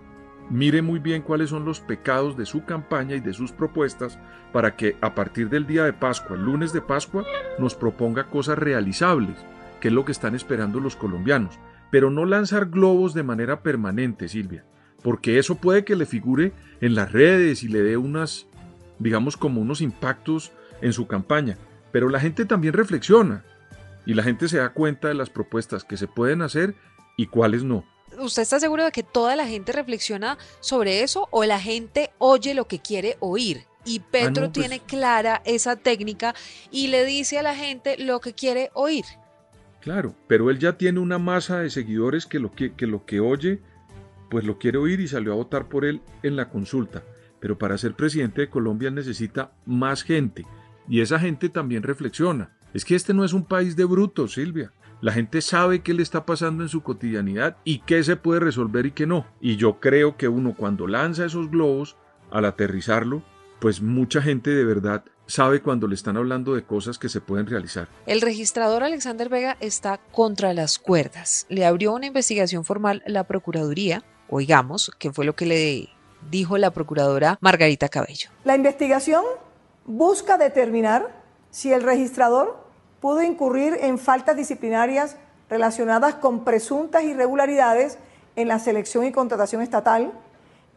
mire 0.50 0.83
muy 0.83 1.00
bien 1.00 1.23
cuáles 1.23 1.50
son 1.50 1.64
los 1.64 1.80
pecados 1.80 2.37
de 2.37 2.47
su 2.47 2.64
campaña 2.64 3.16
y 3.16 3.21
de 3.21 3.33
sus 3.33 3.50
propuestas 3.50 4.21
para 4.52 4.76
que 4.76 4.97
a 5.00 5.16
partir 5.16 5.49
del 5.49 5.66
día 5.66 5.85
de 5.85 5.92
Pascua, 5.92 6.37
el 6.37 6.45
lunes 6.45 6.73
de 6.73 6.80
Pascua, 6.80 7.25
nos 7.59 7.75
proponga 7.75 8.30
cosas 8.30 8.57
realizables 8.57 9.45
que 9.80 9.88
es 9.88 9.94
lo 9.94 10.04
que 10.04 10.12
están 10.12 10.35
esperando 10.35 10.80
los 10.80 10.97
colombianos, 10.97 11.58
pero 11.90 12.11
no 12.11 12.25
lanzar 12.25 12.66
globos 12.66 13.14
de 13.14 13.23
manera 13.23 13.62
permanente, 13.62 14.28
Silvia, 14.28 14.64
porque 15.02 15.38
eso 15.38 15.54
puede 15.56 15.85
que 15.85 15.97
le 15.97 16.06
figure 16.06 16.52
en 16.80 16.94
las 16.94 17.12
redes 17.12 17.62
y 17.62 17.68
le 17.68 17.82
dé 17.82 17.97
unas, 17.97 18.47
digamos, 18.99 19.37
como 19.37 19.61
unos 19.61 19.80
impactos 19.80 20.52
en 20.80 20.92
su 20.92 21.06
campaña, 21.06 21.56
pero 21.92 22.08
la 22.08 22.20
gente 22.20 22.44
también 22.44 22.75
reflexiona 22.75 23.44
y 24.06 24.14
la 24.14 24.23
gente 24.23 24.49
se 24.49 24.58
da 24.58 24.70
cuenta 24.70 25.08
de 25.08 25.14
las 25.14 25.30
propuestas 25.30 25.85
que 25.85 25.97
se 25.97 26.08
pueden 26.08 26.42
hacer 26.42 26.75
y 27.16 27.26
cuáles 27.26 27.62
no. 27.64 27.85
¿Usted 28.18 28.42
está 28.42 28.58
seguro 28.58 28.85
de 28.85 28.90
que 28.90 29.02
toda 29.02 29.37
la 29.37 29.47
gente 29.47 29.73
reflexiona 29.73 30.38
sobre 30.61 31.02
eso 31.02 31.28
o 31.30 31.44
la 31.44 31.61
gente 31.61 32.11
oye 32.18 32.54
lo 32.54 32.66
que 32.66 32.80
quiere 32.80 33.16
oír? 33.20 33.64
Y 33.85 34.00
Petro 34.00 34.47
no, 34.47 34.52
pues- 34.52 34.66
tiene 34.66 34.80
clara 34.80 35.42
esa 35.44 35.76
técnica 35.76 36.35
y 36.70 36.88
le 36.88 37.04
dice 37.04 37.38
a 37.38 37.42
la 37.42 37.54
gente 37.54 37.97
lo 37.99 38.20
que 38.20 38.35
quiere 38.35 38.70
oír. 38.75 39.04
Claro, 39.80 40.14
pero 40.26 40.50
él 40.50 40.58
ya 40.58 40.76
tiene 40.76 41.00
una 41.00 41.18
masa 41.18 41.61
de 41.61 41.70
seguidores 41.70 42.26
que 42.26 42.38
lo 42.38 42.52
que, 42.52 42.75
que 42.75 42.87
lo 42.87 43.04
que 43.04 43.20
oye, 43.20 43.61
pues 44.28 44.44
lo 44.44 44.58
quiere 44.58 44.78
oír 44.78 45.00
y 45.00 45.08
salió 45.08 45.32
a 45.32 45.37
votar 45.37 45.68
por 45.68 45.85
él 45.85 46.02
en 46.23 46.37
la 46.37 46.50
consulta. 46.50 47.02
Pero 47.40 47.56
para 47.58 47.78
ser 47.78 47.94
presidente 47.94 48.42
de 48.42 48.50
Colombia 48.50 48.90
necesita 48.90 49.52
más 49.64 50.02
gente. 50.02 50.44
Y 50.88 51.00
esa 51.00 51.20
gente 51.20 51.49
también 51.49 51.82
reflexiona. 51.82 52.56
Es 52.75 52.85
que 52.85 52.94
este 52.94 53.14
no 53.14 53.25
es 53.25 53.32
un 53.32 53.44
país 53.44 53.76
de 53.76 53.85
brutos, 53.85 54.35
Silvia. 54.35 54.73
La 55.00 55.12
gente 55.12 55.40
sabe 55.42 55.80
qué 55.80 55.94
le 55.94 56.02
está 56.02 56.26
pasando 56.26 56.64
en 56.64 56.68
su 56.68 56.82
cotidianidad 56.82 57.56
y 57.64 57.80
qué 57.80 58.02
se 58.02 58.16
puede 58.16 58.40
resolver 58.40 58.87
y 58.87 58.90
qué 58.90 59.06
no. 59.06 59.26
Y 59.40 59.56
yo 59.56 59.78
creo 59.78 60.16
que 60.16 60.26
uno 60.26 60.54
cuando 60.56 60.88
lanza 60.88 61.25
esos 61.25 61.50
globos, 61.50 61.97
al 62.30 62.44
aterrizarlo, 62.44 63.23
pues 63.59 63.83
mucha 63.83 64.23
gente 64.23 64.50
de 64.50 64.65
verdad 64.65 65.05
sabe 65.27 65.61
cuando 65.61 65.87
le 65.87 65.95
están 65.95 66.17
hablando 66.17 66.55
de 66.55 66.65
cosas 66.65 66.99
que 66.99 67.09
se 67.09 67.21
pueden 67.21 67.47
realizar. 67.47 67.88
El 68.07 68.21
registrador 68.21 68.83
Alexander 68.83 69.29
Vega 69.29 69.57
está 69.61 69.99
contra 70.12 70.55
las 70.55 70.79
cuerdas. 70.79 71.47
Le 71.49 71.67
abrió 71.67 71.95
una 71.95 72.07
investigación 72.07 72.65
formal 72.65 73.03
la 73.07 73.25
Procuraduría, 73.25 74.03
oigamos, 74.29 74.91
que 74.99 75.12
fue 75.12 75.25
lo 75.25 75.37
que 75.37 75.47
le 75.47 75.88
dijo 76.31 76.57
la 76.59 76.71
Procuradora 76.71 77.38
Margarita 77.41 77.88
Cabello. 77.88 78.31
La 78.45 78.57
investigación 78.57 79.25
busca 79.85 80.38
determinar 80.38 81.15
si 81.50 81.73
el 81.73 81.83
registrador 81.83 82.67
pudo 83.00 83.23
incurrir 83.23 83.77
en 83.81 83.99
faltas 83.99 84.37
disciplinarias 84.37 85.17
relacionadas 85.49 86.17
con 86.17 86.45
presuntas 86.45 87.05
irregularidades 87.05 87.99
en 88.37 88.49
la 88.49 88.59
selección 88.59 89.05
y 89.05 89.12
contratación 89.12 89.62
estatal 89.62 90.12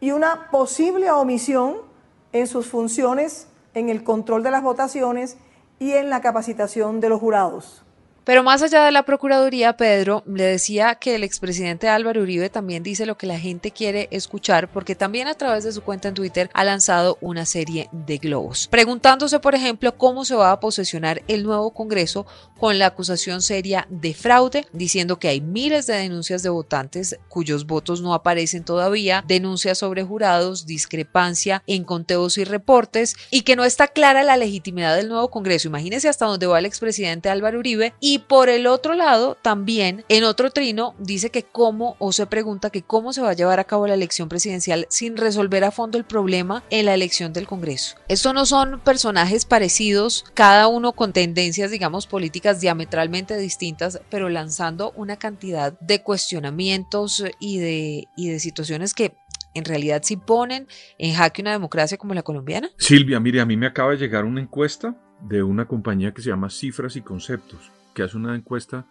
y 0.00 0.10
una 0.12 0.50
posible 0.50 1.10
omisión 1.10 1.91
en 2.32 2.46
sus 2.46 2.66
funciones 2.66 3.48
en 3.74 3.88
el 3.88 4.04
control 4.04 4.42
de 4.42 4.50
las 4.50 4.62
votaciones 4.62 5.36
y 5.78 5.92
en 5.92 6.10
la 6.10 6.20
capacitación 6.20 7.00
de 7.00 7.08
los 7.08 7.20
jurados. 7.20 7.84
Pero 8.24 8.44
más 8.44 8.62
allá 8.62 8.84
de 8.84 8.92
la 8.92 9.04
Procuraduría, 9.04 9.76
Pedro 9.76 10.22
le 10.26 10.44
decía 10.44 10.94
que 10.94 11.16
el 11.16 11.24
expresidente 11.24 11.88
Álvaro 11.88 12.22
Uribe 12.22 12.50
también 12.50 12.82
dice 12.82 13.04
lo 13.04 13.18
que 13.18 13.26
la 13.26 13.38
gente 13.38 13.72
quiere 13.72 14.08
escuchar 14.12 14.70
porque 14.70 14.94
también 14.94 15.26
a 15.26 15.34
través 15.34 15.64
de 15.64 15.72
su 15.72 15.82
cuenta 15.82 16.08
en 16.08 16.14
Twitter 16.14 16.48
ha 16.54 16.64
lanzado 16.64 17.18
una 17.20 17.46
serie 17.46 17.88
de 17.90 18.18
globos, 18.18 18.68
preguntándose, 18.68 19.40
por 19.40 19.54
ejemplo, 19.54 19.96
cómo 19.96 20.24
se 20.24 20.36
va 20.36 20.52
a 20.52 20.60
posesionar 20.60 21.22
el 21.26 21.42
nuevo 21.42 21.72
Congreso 21.72 22.26
con 22.58 22.78
la 22.78 22.86
acusación 22.86 23.42
seria 23.42 23.88
de 23.90 24.14
fraude, 24.14 24.66
diciendo 24.72 25.18
que 25.18 25.28
hay 25.28 25.40
miles 25.40 25.86
de 25.86 25.94
denuncias 25.94 26.44
de 26.44 26.48
votantes 26.48 27.18
cuyos 27.28 27.66
votos 27.66 28.02
no 28.02 28.14
aparecen 28.14 28.64
todavía, 28.64 29.24
denuncias 29.26 29.78
sobre 29.78 30.04
jurados, 30.04 30.64
discrepancia 30.64 31.64
en 31.66 31.82
conteos 31.82 32.38
y 32.38 32.44
reportes 32.44 33.16
y 33.30 33.42
que 33.42 33.56
no 33.56 33.64
está 33.64 33.88
clara 33.88 34.22
la 34.22 34.36
legitimidad 34.36 34.94
del 34.96 35.08
nuevo 35.08 35.28
Congreso. 35.28 35.66
Imagínese 35.66 36.08
hasta 36.08 36.26
dónde 36.26 36.46
va 36.46 36.60
el 36.60 36.66
expresidente 36.66 37.28
Álvaro 37.28 37.58
Uribe 37.58 37.94
y 37.98 38.11
por 38.18 38.48
el 38.48 38.66
otro 38.66 38.94
lado, 38.94 39.36
también 39.40 40.04
en 40.08 40.24
otro 40.24 40.50
trino 40.50 40.94
dice 40.98 41.30
que 41.30 41.42
cómo 41.42 41.96
o 41.98 42.12
se 42.12 42.26
pregunta 42.26 42.70
que 42.70 42.82
cómo 42.82 43.12
se 43.12 43.22
va 43.22 43.30
a 43.30 43.34
llevar 43.34 43.60
a 43.60 43.64
cabo 43.64 43.86
la 43.86 43.94
elección 43.94 44.28
presidencial 44.28 44.86
sin 44.90 45.16
resolver 45.16 45.64
a 45.64 45.70
fondo 45.70 45.98
el 45.98 46.04
problema 46.04 46.64
en 46.70 46.86
la 46.86 46.94
elección 46.94 47.32
del 47.32 47.46
Congreso. 47.46 47.96
Estos 48.08 48.34
no 48.34 48.46
son 48.46 48.80
personajes 48.80 49.44
parecidos, 49.44 50.24
cada 50.34 50.68
uno 50.68 50.92
con 50.92 51.12
tendencias, 51.12 51.70
digamos, 51.70 52.06
políticas 52.06 52.60
diametralmente 52.60 53.36
distintas, 53.36 54.00
pero 54.10 54.28
lanzando 54.28 54.92
una 54.96 55.16
cantidad 55.16 55.78
de 55.80 56.02
cuestionamientos 56.02 57.24
y 57.38 57.58
de, 57.58 58.08
y 58.16 58.30
de 58.30 58.40
situaciones 58.40 58.94
que 58.94 59.14
en 59.54 59.64
realidad 59.64 60.02
sí 60.02 60.16
ponen 60.16 60.66
en 60.98 61.14
jaque 61.14 61.42
una 61.42 61.52
democracia 61.52 61.98
como 61.98 62.14
la 62.14 62.22
colombiana. 62.22 62.70
Silvia, 62.78 63.20
mire, 63.20 63.40
a 63.40 63.46
mí 63.46 63.56
me 63.56 63.66
acaba 63.66 63.92
de 63.92 63.98
llegar 63.98 64.24
una 64.24 64.40
encuesta 64.40 64.96
de 65.20 65.42
una 65.42 65.66
compañía 65.66 66.12
que 66.12 66.22
se 66.22 66.30
llama 66.30 66.50
Cifras 66.50 66.96
y 66.96 67.02
Conceptos 67.02 67.70
que 67.94 68.02
hace 68.02 68.16
una 68.16 68.34
encuesta 68.34 68.86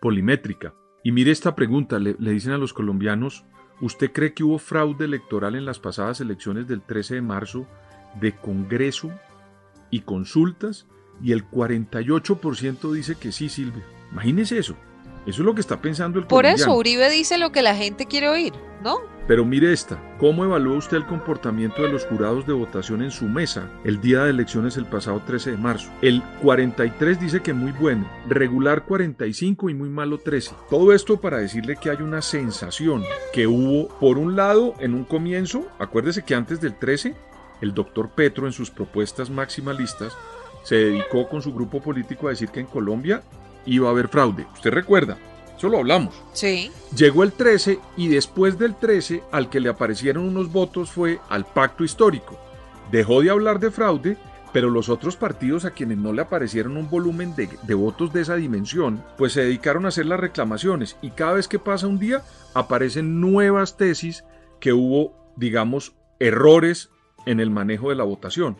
polimétrica. 0.00 0.74
Y 1.02 1.12
mire 1.12 1.30
esta 1.30 1.54
pregunta, 1.54 1.98
le, 1.98 2.16
le, 2.18 2.30
dicen 2.30 2.52
a 2.52 2.58
los 2.58 2.72
colombianos, 2.72 3.44
¿usted 3.80 4.12
cree 4.12 4.34
que 4.34 4.44
hubo 4.44 4.58
fraude 4.58 5.04
electoral 5.04 5.54
en 5.54 5.64
las 5.64 5.78
pasadas 5.78 6.20
elecciones 6.20 6.66
del 6.66 6.82
13 6.82 7.16
de 7.16 7.22
marzo 7.22 7.66
de 8.20 8.32
Congreso 8.32 9.10
y 9.90 10.00
consultas? 10.00 10.86
Y 11.22 11.32
el 11.32 11.48
48% 11.48 12.92
dice 12.92 13.16
que 13.16 13.32
sí, 13.32 13.48
Silvia. 13.48 13.84
Imagínese 14.12 14.58
eso. 14.58 14.76
Eso 15.26 15.42
es 15.42 15.46
lo 15.46 15.54
que 15.54 15.60
está 15.60 15.80
pensando 15.80 16.18
el 16.18 16.26
Por 16.26 16.42
colombiano. 16.42 16.72
eso 16.72 16.76
Uribe 16.76 17.10
dice 17.10 17.38
lo 17.38 17.50
que 17.52 17.62
la 17.62 17.74
gente 17.74 18.06
quiere 18.06 18.28
oír, 18.28 18.52
¿no? 18.82 18.98
Pero 19.26 19.46
mire 19.46 19.72
esta, 19.72 19.98
¿cómo 20.18 20.44
evalúa 20.44 20.76
usted 20.76 20.98
el 20.98 21.06
comportamiento 21.06 21.82
de 21.82 21.88
los 21.88 22.04
jurados 22.04 22.46
de 22.46 22.52
votación 22.52 23.02
en 23.02 23.10
su 23.10 23.24
mesa 23.24 23.70
el 23.82 24.00
día 24.00 24.24
de 24.24 24.30
elecciones 24.30 24.76
el 24.76 24.84
pasado 24.84 25.22
13 25.26 25.52
de 25.52 25.56
marzo? 25.56 25.90
El 26.02 26.22
43 26.42 27.18
dice 27.18 27.40
que 27.40 27.54
muy 27.54 27.72
bueno, 27.72 28.06
regular 28.28 28.84
45 28.84 29.70
y 29.70 29.74
muy 29.74 29.88
malo 29.88 30.18
13. 30.18 30.54
Todo 30.68 30.92
esto 30.92 31.20
para 31.20 31.38
decirle 31.38 31.76
que 31.76 31.88
hay 31.88 32.02
una 32.02 32.20
sensación 32.20 33.02
que 33.32 33.46
hubo, 33.46 33.88
por 33.98 34.18
un 34.18 34.36
lado, 34.36 34.74
en 34.78 34.92
un 34.92 35.04
comienzo, 35.04 35.68
acuérdese 35.78 36.22
que 36.22 36.34
antes 36.34 36.60
del 36.60 36.78
13, 36.78 37.14
el 37.62 37.72
doctor 37.72 38.10
Petro 38.10 38.46
en 38.46 38.52
sus 38.52 38.70
propuestas 38.70 39.30
maximalistas 39.30 40.14
se 40.64 40.76
dedicó 40.76 41.28
con 41.28 41.40
su 41.40 41.54
grupo 41.54 41.80
político 41.80 42.26
a 42.26 42.30
decir 42.30 42.50
que 42.50 42.60
en 42.60 42.66
Colombia 42.66 43.22
iba 43.64 43.88
a 43.88 43.92
haber 43.92 44.08
fraude. 44.08 44.46
¿Usted 44.52 44.70
recuerda? 44.70 45.16
Eso 45.64 45.70
lo 45.70 45.78
hablamos. 45.78 46.14
Sí. 46.34 46.70
Llegó 46.94 47.22
el 47.22 47.32
13 47.32 47.78
y 47.96 48.08
después 48.08 48.58
del 48.58 48.74
13 48.74 49.22
al 49.32 49.48
que 49.48 49.60
le 49.60 49.70
aparecieron 49.70 50.28
unos 50.28 50.52
votos 50.52 50.90
fue 50.90 51.20
al 51.30 51.46
pacto 51.46 51.84
histórico. 51.84 52.38
Dejó 52.92 53.22
de 53.22 53.30
hablar 53.30 53.60
de 53.60 53.70
fraude, 53.70 54.18
Pero 54.52 54.68
los 54.68 54.90
otros 54.90 55.16
partidos 55.16 55.64
a 55.64 55.70
quienes 55.70 55.96
no 55.96 56.12
le 56.12 56.20
aparecieron 56.20 56.76
un 56.76 56.90
volumen 56.90 57.34
de, 57.34 57.48
de, 57.62 57.74
votos 57.74 58.12
de 58.12 58.20
esa 58.20 58.36
dimensión, 58.36 59.02
pues 59.16 59.32
se 59.32 59.40
dedicaron 59.40 59.86
a 59.86 59.88
hacer 59.88 60.04
las 60.04 60.20
reclamaciones 60.20 60.96
y 61.00 61.10
cada 61.10 61.32
vez 61.32 61.48
que 61.48 61.58
pasa 61.58 61.88
un 61.88 61.98
día 61.98 62.22
aparecen 62.52 63.22
nuevas 63.22 63.78
tesis 63.78 64.22
que 64.60 64.74
hubo, 64.74 65.32
digamos, 65.34 65.94
errores 66.20 66.90
en 67.24 67.40
el 67.40 67.50
manejo 67.50 67.88
de 67.88 67.96
la 67.96 68.04
votación. 68.04 68.56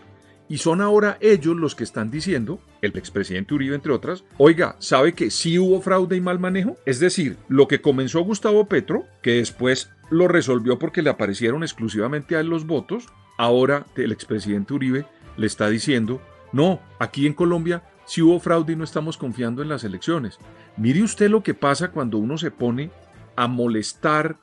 Y 0.48 0.58
son 0.58 0.80
ahora 0.80 1.16
ellos 1.20 1.56
los 1.56 1.74
que 1.74 1.84
están 1.84 2.10
diciendo, 2.10 2.60
el 2.82 2.96
expresidente 2.96 3.54
Uribe 3.54 3.74
entre 3.74 3.92
otras, 3.92 4.24
oiga, 4.36 4.76
¿sabe 4.78 5.14
que 5.14 5.30
sí 5.30 5.58
hubo 5.58 5.80
fraude 5.80 6.16
y 6.16 6.20
mal 6.20 6.38
manejo? 6.38 6.76
Es 6.84 7.00
decir, 7.00 7.38
lo 7.48 7.66
que 7.66 7.80
comenzó 7.80 8.20
Gustavo 8.20 8.68
Petro, 8.68 9.06
que 9.22 9.36
después 9.36 9.90
lo 10.10 10.28
resolvió 10.28 10.78
porque 10.78 11.02
le 11.02 11.10
aparecieron 11.10 11.62
exclusivamente 11.62 12.36
a 12.36 12.40
él 12.40 12.48
los 12.48 12.66
votos, 12.66 13.06
ahora 13.38 13.86
el 13.96 14.12
expresidente 14.12 14.74
Uribe 14.74 15.06
le 15.36 15.46
está 15.46 15.68
diciendo, 15.68 16.20
no, 16.52 16.80
aquí 16.98 17.26
en 17.26 17.32
Colombia 17.32 17.82
sí 18.04 18.20
hubo 18.20 18.38
fraude 18.38 18.74
y 18.74 18.76
no 18.76 18.84
estamos 18.84 19.16
confiando 19.16 19.62
en 19.62 19.70
las 19.70 19.82
elecciones. 19.82 20.38
Mire 20.76 21.02
usted 21.02 21.30
lo 21.30 21.42
que 21.42 21.54
pasa 21.54 21.90
cuando 21.90 22.18
uno 22.18 22.36
se 22.36 22.50
pone 22.50 22.90
a 23.34 23.48
molestar 23.48 24.36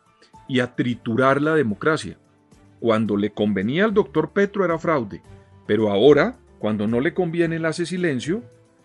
y 0.47 0.59
a 0.59 0.75
triturar 0.75 1.41
la 1.41 1.55
democracia. 1.55 2.17
Cuando 2.79 3.15
le 3.15 3.31
convenía 3.31 3.85
al 3.85 3.93
doctor 3.93 4.31
Petro 4.31 4.65
era 4.65 4.79
fraude, 4.79 5.21
pero 5.67 5.89
ahora, 5.91 6.37
cuando 6.59 6.87
no 6.87 6.99
le 6.99 7.13
conviene, 7.13 7.55
él 7.57 7.65
hace 7.65 7.85
silencio. 7.85 8.43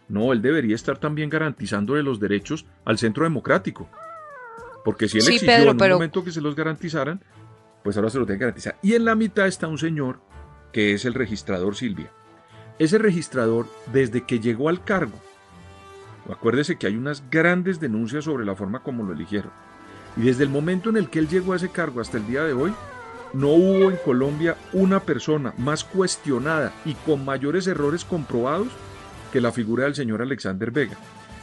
No, 0.08 0.32
él 0.32 0.40
debería 0.40 0.74
estar 0.76 0.98
también 0.98 1.28
garantizándole 1.30 2.02
los 2.02 2.20
derechos 2.20 2.64
al 2.84 2.96
centro 2.98 3.24
democrático. 3.24 3.88
Porque 4.84 5.08
si 5.08 5.18
él 5.18 5.24
Sí, 5.24 5.34
exigió 5.34 5.54
Pedro, 5.56 5.70
en 5.70 5.76
un 5.76 5.78
pero- 5.78 5.94
momento 5.96 6.22
que 6.22 6.30
se 6.30 6.40
los 6.40 6.54
garantizaran, 6.54 7.20
pues 7.82 7.96
ahora 7.96 8.10
se 8.10 8.18
los 8.18 8.26
tiene 8.26 8.38
que 8.38 8.44
garantizar. 8.44 8.76
Y 8.82 8.94
en 8.94 9.04
la 9.04 9.14
mitad 9.16 9.46
está 9.48 9.66
un 9.66 9.78
señor 9.78 10.20
que 10.72 10.92
es 10.94 11.04
el 11.04 11.14
registrador 11.14 11.74
Silvia. 11.74 12.10
Ese 12.78 12.98
registrador, 12.98 13.66
desde 13.92 14.24
que 14.24 14.38
llegó 14.38 14.68
al 14.68 14.84
cargo, 14.84 15.18
acuérdese 16.30 16.76
que 16.76 16.86
hay 16.86 16.96
unas 16.96 17.24
grandes 17.30 17.80
denuncias 17.80 18.24
sobre 18.24 18.44
la 18.44 18.54
forma 18.54 18.82
como 18.82 19.02
lo 19.04 19.12
eligieron. 19.12 19.50
Y 20.16 20.22
desde 20.22 20.44
el 20.44 20.50
momento 20.50 20.90
en 20.90 20.96
el 20.96 21.08
que 21.10 21.18
él 21.18 21.28
llegó 21.28 21.52
a 21.52 21.56
ese 21.56 21.68
cargo 21.70 22.00
hasta 22.00 22.16
el 22.18 22.26
día 22.26 22.42
de 22.44 22.52
hoy, 22.52 22.72
no 23.32 23.48
hubo 23.48 23.90
en 23.90 23.96
Colombia 24.04 24.56
una 24.72 25.00
persona 25.00 25.52
más 25.58 25.84
cuestionada 25.84 26.72
y 26.84 26.94
con 26.94 27.24
mayores 27.24 27.66
errores 27.66 28.04
comprobados 28.04 28.68
que 29.32 29.40
la 29.40 29.52
figura 29.52 29.84
del 29.84 29.94
señor 29.94 30.22
Alexander 30.22 30.70
Vega. 30.70 30.96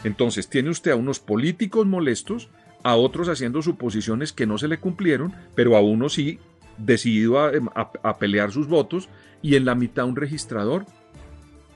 Entonces 0.03 0.49
tiene 0.49 0.69
usted 0.69 0.91
a 0.91 0.95
unos 0.95 1.19
políticos 1.19 1.85
molestos, 1.85 2.49
a 2.83 2.95
otros 2.95 3.29
haciendo 3.29 3.61
suposiciones 3.61 4.33
que 4.33 4.45
no 4.45 4.57
se 4.57 4.67
le 4.67 4.79
cumplieron, 4.79 5.33
pero 5.55 5.77
a 5.77 5.81
uno 5.81 6.09
sí 6.09 6.39
decidido 6.77 7.39
a, 7.39 7.51
a- 7.75 7.91
a 8.03 8.17
pelear 8.17 8.51
sus 8.51 8.67
votos, 8.67 9.07
y 9.41 9.55
en 9.55 9.65
la 9.65 9.75
mitad 9.75 10.05
un 10.05 10.15
registrador 10.15 10.85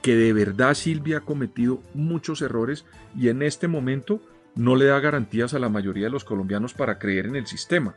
que 0.01 0.15
de 0.15 0.33
verdad 0.33 0.73
Silvia 0.73 1.17
ha 1.17 1.21
cometido 1.21 1.81
muchos 1.93 2.41
errores 2.41 2.85
y 3.15 3.27
en 3.29 3.41
este 3.43 3.67
momento 3.67 4.21
no 4.55 4.75
le 4.75 4.85
da 4.85 4.99
garantías 4.99 5.53
a 5.53 5.59
la 5.59 5.69
mayoría 5.69 6.05
de 6.05 6.11
los 6.11 6.23
colombianos 6.23 6.73
para 6.73 6.97
creer 6.97 7.25
en 7.27 7.35
el 7.35 7.45
sistema. 7.45 7.95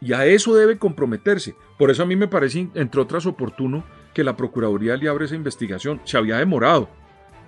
Y 0.00 0.12
a 0.12 0.26
eso 0.26 0.54
debe 0.54 0.78
comprometerse. 0.78 1.54
Por 1.78 1.90
eso 1.90 2.02
a 2.02 2.06
mí 2.06 2.16
me 2.16 2.28
parece, 2.28 2.68
entre 2.74 3.00
otras, 3.00 3.26
oportuno 3.26 3.84
que 4.12 4.24
la 4.24 4.36
Procuraduría 4.36 4.96
le 4.96 5.08
abra 5.08 5.24
esa 5.24 5.34
investigación. 5.34 6.00
Se 6.04 6.16
había 6.16 6.36
demorado, 6.36 6.88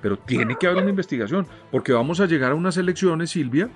pero 0.02 0.18
tiene 0.18 0.56
que 0.56 0.66
haber 0.66 0.82
una 0.82 0.90
investigación, 0.90 1.46
porque 1.70 1.92
vamos 1.92 2.20
a 2.20 2.26
llegar 2.26 2.52
a 2.52 2.56
unas 2.56 2.76
elecciones, 2.76 3.30
Silvia, 3.30 3.68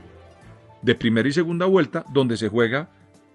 de 0.83 0.95
primera 0.95 1.29
y 1.29 1.33
segunda 1.33 1.67
vuelta, 1.67 2.05
donde 2.13 2.37
se 2.37 2.49
juega 2.49 2.89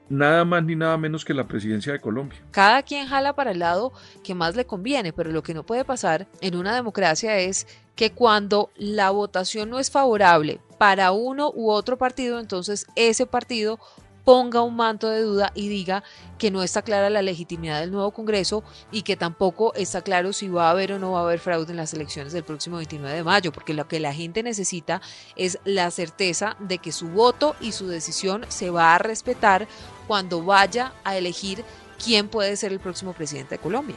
nada 0.09 0.45
más 0.45 0.63
ni 0.63 0.75
nada 0.75 0.97
menos 0.97 1.25
que 1.25 1.33
la 1.33 1.47
presidencia 1.47 1.93
de 1.93 1.99
Colombia. 1.99 2.39
Cada 2.51 2.83
quien 2.83 3.07
jala 3.07 3.33
para 3.33 3.51
el 3.51 3.59
lado 3.59 3.91
que 4.23 4.35
más 4.35 4.55
le 4.55 4.65
conviene, 4.65 5.13
pero 5.13 5.31
lo 5.31 5.43
que 5.43 5.53
no 5.53 5.65
puede 5.65 5.85
pasar 5.85 6.27
en 6.41 6.55
una 6.55 6.75
democracia 6.75 7.37
es 7.39 7.67
que 7.95 8.11
cuando 8.11 8.69
la 8.75 9.09
votación 9.09 9.69
no 9.69 9.79
es 9.79 9.89
favorable 9.89 10.59
para 10.77 11.11
uno 11.11 11.51
u 11.53 11.71
otro 11.71 11.97
partido, 11.97 12.39
entonces 12.39 12.87
ese 12.95 13.25
partido 13.25 13.79
ponga 14.25 14.61
un 14.61 14.75
manto 14.75 15.07
de 15.09 15.21
duda 15.21 15.51
y 15.55 15.69
diga 15.69 16.03
que 16.37 16.51
no 16.51 16.63
está 16.63 16.81
clara 16.81 17.09
la 17.09 17.21
legitimidad 17.21 17.79
del 17.79 17.91
nuevo 17.91 18.11
Congreso 18.11 18.63
y 18.91 19.03
que 19.03 19.15
tampoco 19.15 19.73
está 19.75 20.01
claro 20.01 20.33
si 20.33 20.49
va 20.49 20.67
a 20.67 20.71
haber 20.71 20.91
o 20.91 20.99
no 20.99 21.11
va 21.11 21.19
a 21.19 21.23
haber 21.23 21.39
fraude 21.39 21.71
en 21.71 21.77
las 21.77 21.93
elecciones 21.93 22.33
del 22.33 22.43
próximo 22.43 22.77
29 22.77 23.15
de 23.15 23.23
mayo, 23.23 23.53
porque 23.53 23.73
lo 23.73 23.87
que 23.87 23.99
la 23.99 24.13
gente 24.13 24.43
necesita 24.43 25.01
es 25.35 25.59
la 25.63 25.89
certeza 25.91 26.57
de 26.59 26.79
que 26.79 26.91
su 26.91 27.07
voto 27.09 27.55
y 27.61 27.71
su 27.71 27.87
decisión 27.87 28.45
se 28.49 28.71
va 28.71 28.95
a 28.95 28.97
respetar 28.97 29.67
cuando 30.07 30.43
vaya 30.43 30.93
a 31.03 31.15
elegir 31.15 31.63
quién 32.03 32.27
puede 32.27 32.57
ser 32.57 32.73
el 32.73 32.79
próximo 32.79 33.13
presidente 33.13 33.55
de 33.55 33.61
Colombia. 33.61 33.95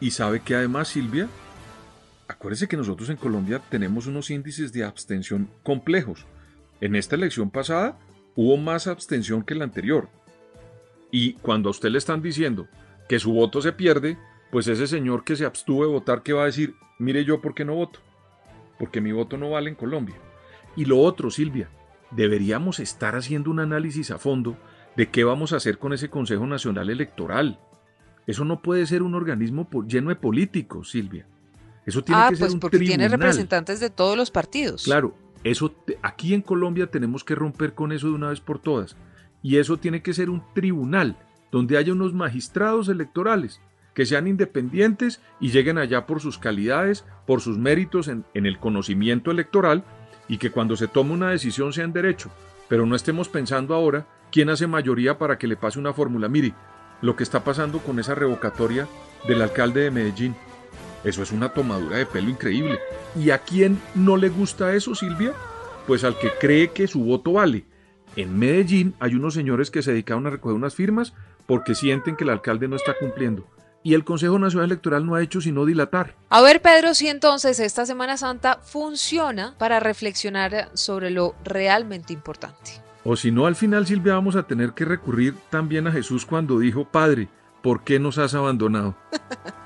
Y 0.00 0.10
sabe 0.10 0.40
que 0.40 0.54
además, 0.54 0.88
Silvia, 0.88 1.28
acuérdese 2.28 2.68
que 2.68 2.76
nosotros 2.76 3.08
en 3.08 3.16
Colombia 3.16 3.62
tenemos 3.70 4.06
unos 4.06 4.30
índices 4.30 4.72
de 4.72 4.84
abstención 4.84 5.48
complejos. 5.62 6.26
En 6.80 6.94
esta 6.94 7.14
elección 7.14 7.50
pasada 7.50 7.96
hubo 8.36 8.56
más 8.56 8.86
abstención 8.86 9.42
que 9.42 9.54
la 9.54 9.64
anterior. 9.64 10.08
Y 11.10 11.34
cuando 11.34 11.68
a 11.68 11.72
usted 11.72 11.88
le 11.88 11.98
están 11.98 12.22
diciendo 12.22 12.68
que 13.08 13.18
su 13.18 13.32
voto 13.32 13.62
se 13.62 13.72
pierde, 13.72 14.18
pues 14.50 14.68
ese 14.68 14.86
señor 14.86 15.24
que 15.24 15.36
se 15.36 15.46
abstuvo 15.46 15.82
de 15.82 15.90
votar, 15.90 16.22
que 16.22 16.32
va 16.32 16.42
a 16.42 16.46
decir, 16.46 16.74
mire 16.98 17.24
yo 17.24 17.40
por 17.40 17.54
qué 17.54 17.64
no 17.64 17.74
voto? 17.74 18.00
Porque 18.78 19.00
mi 19.00 19.12
voto 19.12 19.36
no 19.36 19.50
vale 19.50 19.70
en 19.70 19.76
Colombia. 19.76 20.16
Y 20.76 20.84
lo 20.84 21.00
otro, 21.00 21.30
Silvia, 21.30 21.70
deberíamos 22.10 22.78
estar 22.78 23.16
haciendo 23.16 23.50
un 23.50 23.60
análisis 23.60 24.10
a 24.10 24.18
fondo 24.18 24.56
de 24.96 25.08
qué 25.08 25.24
vamos 25.24 25.52
a 25.52 25.56
hacer 25.56 25.78
con 25.78 25.92
ese 25.92 26.10
Consejo 26.10 26.46
Nacional 26.46 26.90
Electoral. 26.90 27.58
Eso 28.26 28.44
no 28.44 28.60
puede 28.60 28.86
ser 28.86 29.02
un 29.02 29.14
organismo 29.14 29.68
lleno 29.86 30.10
de 30.10 30.16
políticos, 30.16 30.90
Silvia. 30.90 31.26
Eso 31.86 32.02
tiene 32.02 32.22
ah, 32.22 32.26
que 32.28 32.36
ser 32.36 32.44
pues 32.44 32.54
un 32.54 32.60
porque 32.60 32.78
tiene 32.80 33.08
representantes 33.08 33.78
de 33.78 33.90
todos 33.90 34.16
los 34.16 34.30
partidos. 34.30 34.84
Claro, 34.84 35.16
eso 35.44 35.74
aquí 36.02 36.34
en 36.34 36.42
Colombia 36.42 36.88
tenemos 36.88 37.24
que 37.24 37.34
romper 37.34 37.74
con 37.74 37.92
eso 37.92 38.08
de 38.08 38.14
una 38.14 38.30
vez 38.30 38.40
por 38.40 38.58
todas. 38.58 38.96
Y 39.42 39.58
eso 39.58 39.76
tiene 39.76 40.02
que 40.02 40.14
ser 40.14 40.30
un 40.30 40.42
tribunal 40.54 41.16
donde 41.52 41.78
haya 41.78 41.92
unos 41.92 42.12
magistrados 42.14 42.88
electorales 42.88 43.60
que 43.94 44.06
sean 44.06 44.26
independientes 44.26 45.20
y 45.40 45.50
lleguen 45.50 45.78
allá 45.78 46.04
por 46.04 46.20
sus 46.20 46.38
calidades, 46.38 47.04
por 47.26 47.40
sus 47.40 47.56
méritos 47.56 48.08
en, 48.08 48.24
en 48.34 48.44
el 48.44 48.58
conocimiento 48.58 49.30
electoral 49.30 49.84
y 50.28 50.38
que 50.38 50.50
cuando 50.50 50.76
se 50.76 50.88
tome 50.88 51.12
una 51.12 51.30
decisión 51.30 51.72
sea 51.72 51.84
en 51.84 51.92
derecho. 51.92 52.30
Pero 52.68 52.84
no 52.84 52.96
estemos 52.96 53.28
pensando 53.28 53.74
ahora 53.74 54.06
quién 54.32 54.50
hace 54.50 54.66
mayoría 54.66 55.18
para 55.18 55.38
que 55.38 55.46
le 55.46 55.56
pase 55.56 55.78
una 55.78 55.92
fórmula. 55.92 56.28
Mire, 56.28 56.52
lo 57.00 57.16
que 57.16 57.22
está 57.22 57.44
pasando 57.44 57.78
con 57.78 57.98
esa 57.98 58.14
revocatoria 58.14 58.88
del 59.26 59.42
alcalde 59.42 59.82
de 59.82 59.90
Medellín. 59.90 60.36
Eso 61.06 61.22
es 61.22 61.30
una 61.30 61.50
tomadura 61.50 61.98
de 61.98 62.04
pelo 62.04 62.28
increíble. 62.28 62.80
¿Y 63.14 63.30
a 63.30 63.38
quién 63.38 63.80
no 63.94 64.16
le 64.16 64.28
gusta 64.28 64.74
eso, 64.74 64.92
Silvia? 64.96 65.32
Pues 65.86 66.02
al 66.02 66.18
que 66.18 66.32
cree 66.40 66.72
que 66.72 66.88
su 66.88 67.04
voto 67.04 67.34
vale. 67.34 67.64
En 68.16 68.36
Medellín 68.36 68.92
hay 68.98 69.14
unos 69.14 69.34
señores 69.34 69.70
que 69.70 69.82
se 69.82 69.92
dedicaron 69.92 70.26
a 70.26 70.30
recoger 70.30 70.56
unas 70.56 70.74
firmas 70.74 71.12
porque 71.46 71.76
sienten 71.76 72.16
que 72.16 72.24
el 72.24 72.30
alcalde 72.30 72.66
no 72.66 72.74
está 72.74 72.94
cumpliendo. 72.98 73.46
Y 73.84 73.94
el 73.94 74.02
Consejo 74.02 74.36
Nacional 74.40 74.66
Electoral 74.66 75.06
no 75.06 75.14
ha 75.14 75.22
hecho 75.22 75.40
sino 75.40 75.64
dilatar. 75.64 76.16
A 76.28 76.40
ver, 76.40 76.60
Pedro, 76.60 76.92
si 76.92 77.06
entonces 77.06 77.60
esta 77.60 77.86
Semana 77.86 78.16
Santa 78.16 78.58
funciona 78.64 79.54
para 79.58 79.78
reflexionar 79.78 80.70
sobre 80.74 81.10
lo 81.10 81.36
realmente 81.44 82.14
importante. 82.14 82.82
O 83.04 83.14
si 83.14 83.30
no, 83.30 83.46
al 83.46 83.54
final, 83.54 83.86
Silvia, 83.86 84.14
vamos 84.14 84.34
a 84.34 84.42
tener 84.42 84.72
que 84.72 84.84
recurrir 84.84 85.36
también 85.50 85.86
a 85.86 85.92
Jesús 85.92 86.26
cuando 86.26 86.58
dijo, 86.58 86.84
Padre, 86.84 87.28
¿por 87.62 87.84
qué 87.84 88.00
nos 88.00 88.18
has 88.18 88.34
abandonado? 88.34 88.96